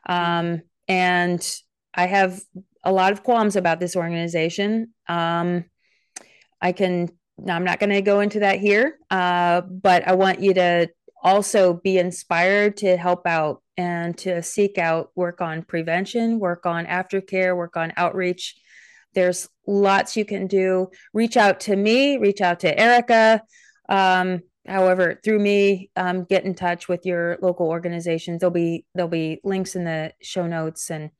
Um, 0.09 0.63
and 0.87 1.41
I 1.93 2.07
have 2.07 2.41
a 2.83 2.91
lot 2.91 3.13
of 3.13 3.23
qualms 3.23 3.55
about 3.55 3.79
this 3.79 3.95
organization. 3.95 4.93
Um, 5.07 5.65
I 6.59 6.71
can, 6.71 7.09
I'm 7.47 7.63
not 7.63 7.79
going 7.79 7.91
to 7.91 8.01
go 8.01 8.19
into 8.19 8.39
that 8.39 8.59
here, 8.59 8.97
uh, 9.11 9.61
but 9.61 10.07
I 10.07 10.13
want 10.13 10.41
you 10.41 10.53
to 10.55 10.89
also 11.21 11.73
be 11.73 11.97
inspired 11.97 12.77
to 12.77 12.97
help 12.97 13.27
out 13.27 13.61
and 13.77 14.17
to 14.17 14.41
seek 14.41 14.77
out 14.79 15.11
work 15.15 15.41
on 15.41 15.61
prevention, 15.61 16.39
work 16.39 16.65
on 16.65 16.85
aftercare, 16.85 17.55
work 17.55 17.77
on 17.77 17.93
outreach. 17.95 18.55
There's 19.13 19.47
lots 19.67 20.17
you 20.17 20.25
can 20.25 20.47
do. 20.47 20.89
Reach 21.13 21.37
out 21.37 21.59
to 21.61 21.75
me, 21.75 22.17
reach 22.17 22.41
out 22.41 22.61
to 22.61 22.79
Erika. 22.79 23.43
Um, 23.87 24.41
however 24.67 25.19
through 25.23 25.39
me 25.39 25.89
um, 25.95 26.25
get 26.25 26.43
in 26.43 26.53
touch 26.53 26.87
with 26.87 27.05
your 27.05 27.37
local 27.41 27.67
organizations. 27.67 28.39
There'll 28.39 28.51
be 28.51 28.85
there'll 28.93 29.09
be 29.09 29.39
links 29.43 29.75
in 29.75 29.83
the 29.83 30.13
show 30.21 30.47
notes 30.47 30.89
and 30.91 31.11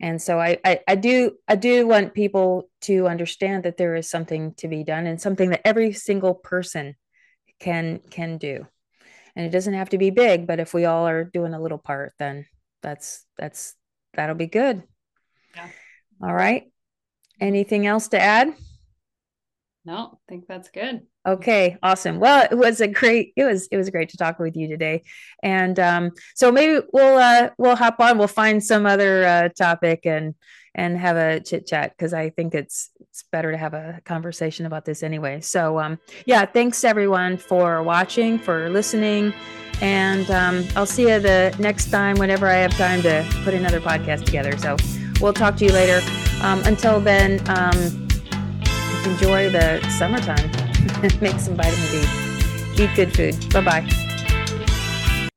and 0.00 0.20
so 0.20 0.40
I, 0.40 0.58
I, 0.64 0.80
I 0.88 0.94
do 0.94 1.32
i 1.46 1.56
do 1.56 1.86
want 1.86 2.14
people 2.14 2.70
to 2.82 3.06
understand 3.06 3.64
that 3.64 3.76
there 3.76 3.94
is 3.94 4.08
something 4.08 4.54
to 4.54 4.68
be 4.68 4.82
done 4.82 5.06
and 5.06 5.20
something 5.20 5.50
that 5.50 5.66
every 5.66 5.92
single 5.92 6.34
person 6.34 6.96
can 7.58 8.00
can 8.10 8.38
do. 8.38 8.66
And 9.36 9.46
it 9.46 9.50
doesn't 9.50 9.74
have 9.74 9.90
to 9.90 9.98
be 9.98 10.10
big 10.10 10.46
but 10.46 10.60
if 10.60 10.74
we 10.74 10.84
all 10.84 11.06
are 11.06 11.24
doing 11.24 11.54
a 11.54 11.60
little 11.60 11.78
part 11.78 12.14
then 12.18 12.46
that's 12.82 13.24
that's 13.38 13.74
that'll 14.14 14.34
be 14.34 14.46
good. 14.46 14.82
Yeah. 15.54 15.68
all 16.22 16.34
right. 16.34 16.64
Anything 17.40 17.86
else 17.86 18.08
to 18.08 18.20
add? 18.20 18.54
No 19.84 20.10
i 20.12 20.18
think 20.28 20.46
that's 20.46 20.70
good 20.70 21.06
Okay, 21.26 21.76
awesome. 21.82 22.18
Well, 22.18 22.48
it 22.50 22.54
was 22.54 22.80
a 22.80 22.88
great 22.88 23.34
it 23.36 23.44
was 23.44 23.68
it 23.70 23.76
was 23.76 23.90
great 23.90 24.08
to 24.10 24.16
talk 24.16 24.38
with 24.38 24.56
you 24.56 24.68
today. 24.68 25.02
And 25.42 25.78
um 25.78 26.12
so 26.34 26.50
maybe 26.50 26.80
we'll 26.92 27.18
uh 27.18 27.50
we'll 27.58 27.76
hop 27.76 28.00
on, 28.00 28.16
we'll 28.16 28.26
find 28.26 28.64
some 28.64 28.86
other 28.86 29.24
uh 29.26 29.48
topic 29.50 30.06
and 30.06 30.34
and 30.74 30.96
have 30.96 31.16
a 31.16 31.40
chit 31.40 31.66
chat 31.66 31.92
because 31.96 32.14
I 32.14 32.30
think 32.30 32.54
it's 32.54 32.90
it's 33.00 33.24
better 33.32 33.50
to 33.50 33.58
have 33.58 33.74
a 33.74 34.00
conversation 34.04 34.66
about 34.66 34.84
this 34.84 35.02
anyway. 35.02 35.40
So, 35.40 35.80
um, 35.80 35.98
yeah, 36.26 36.46
thanks 36.46 36.84
everyone 36.84 37.36
for 37.36 37.82
watching, 37.82 38.38
for 38.38 38.70
listening. 38.70 39.34
And 39.82 40.30
um, 40.30 40.66
I'll 40.76 40.86
see 40.86 41.08
you 41.08 41.18
the 41.18 41.54
next 41.58 41.90
time 41.90 42.16
whenever 42.16 42.46
I 42.46 42.54
have 42.54 42.72
time 42.76 43.02
to 43.02 43.26
put 43.42 43.54
another 43.54 43.80
podcast 43.80 44.24
together. 44.26 44.56
So 44.58 44.76
we'll 45.20 45.32
talk 45.32 45.56
to 45.56 45.64
you 45.64 45.72
later. 45.72 46.00
Um, 46.42 46.62
until 46.64 47.00
then, 47.00 47.40
um, 47.48 48.08
enjoy 49.04 49.50
the 49.50 49.84
summertime. 49.98 50.69
Make 51.20 51.38
some 51.38 51.56
vitamin 51.56 51.90
D. 51.90 52.84
Eat 52.84 52.90
good 52.96 53.12
food. 53.14 53.52
Bye 53.52 53.60
bye. 53.60 54.09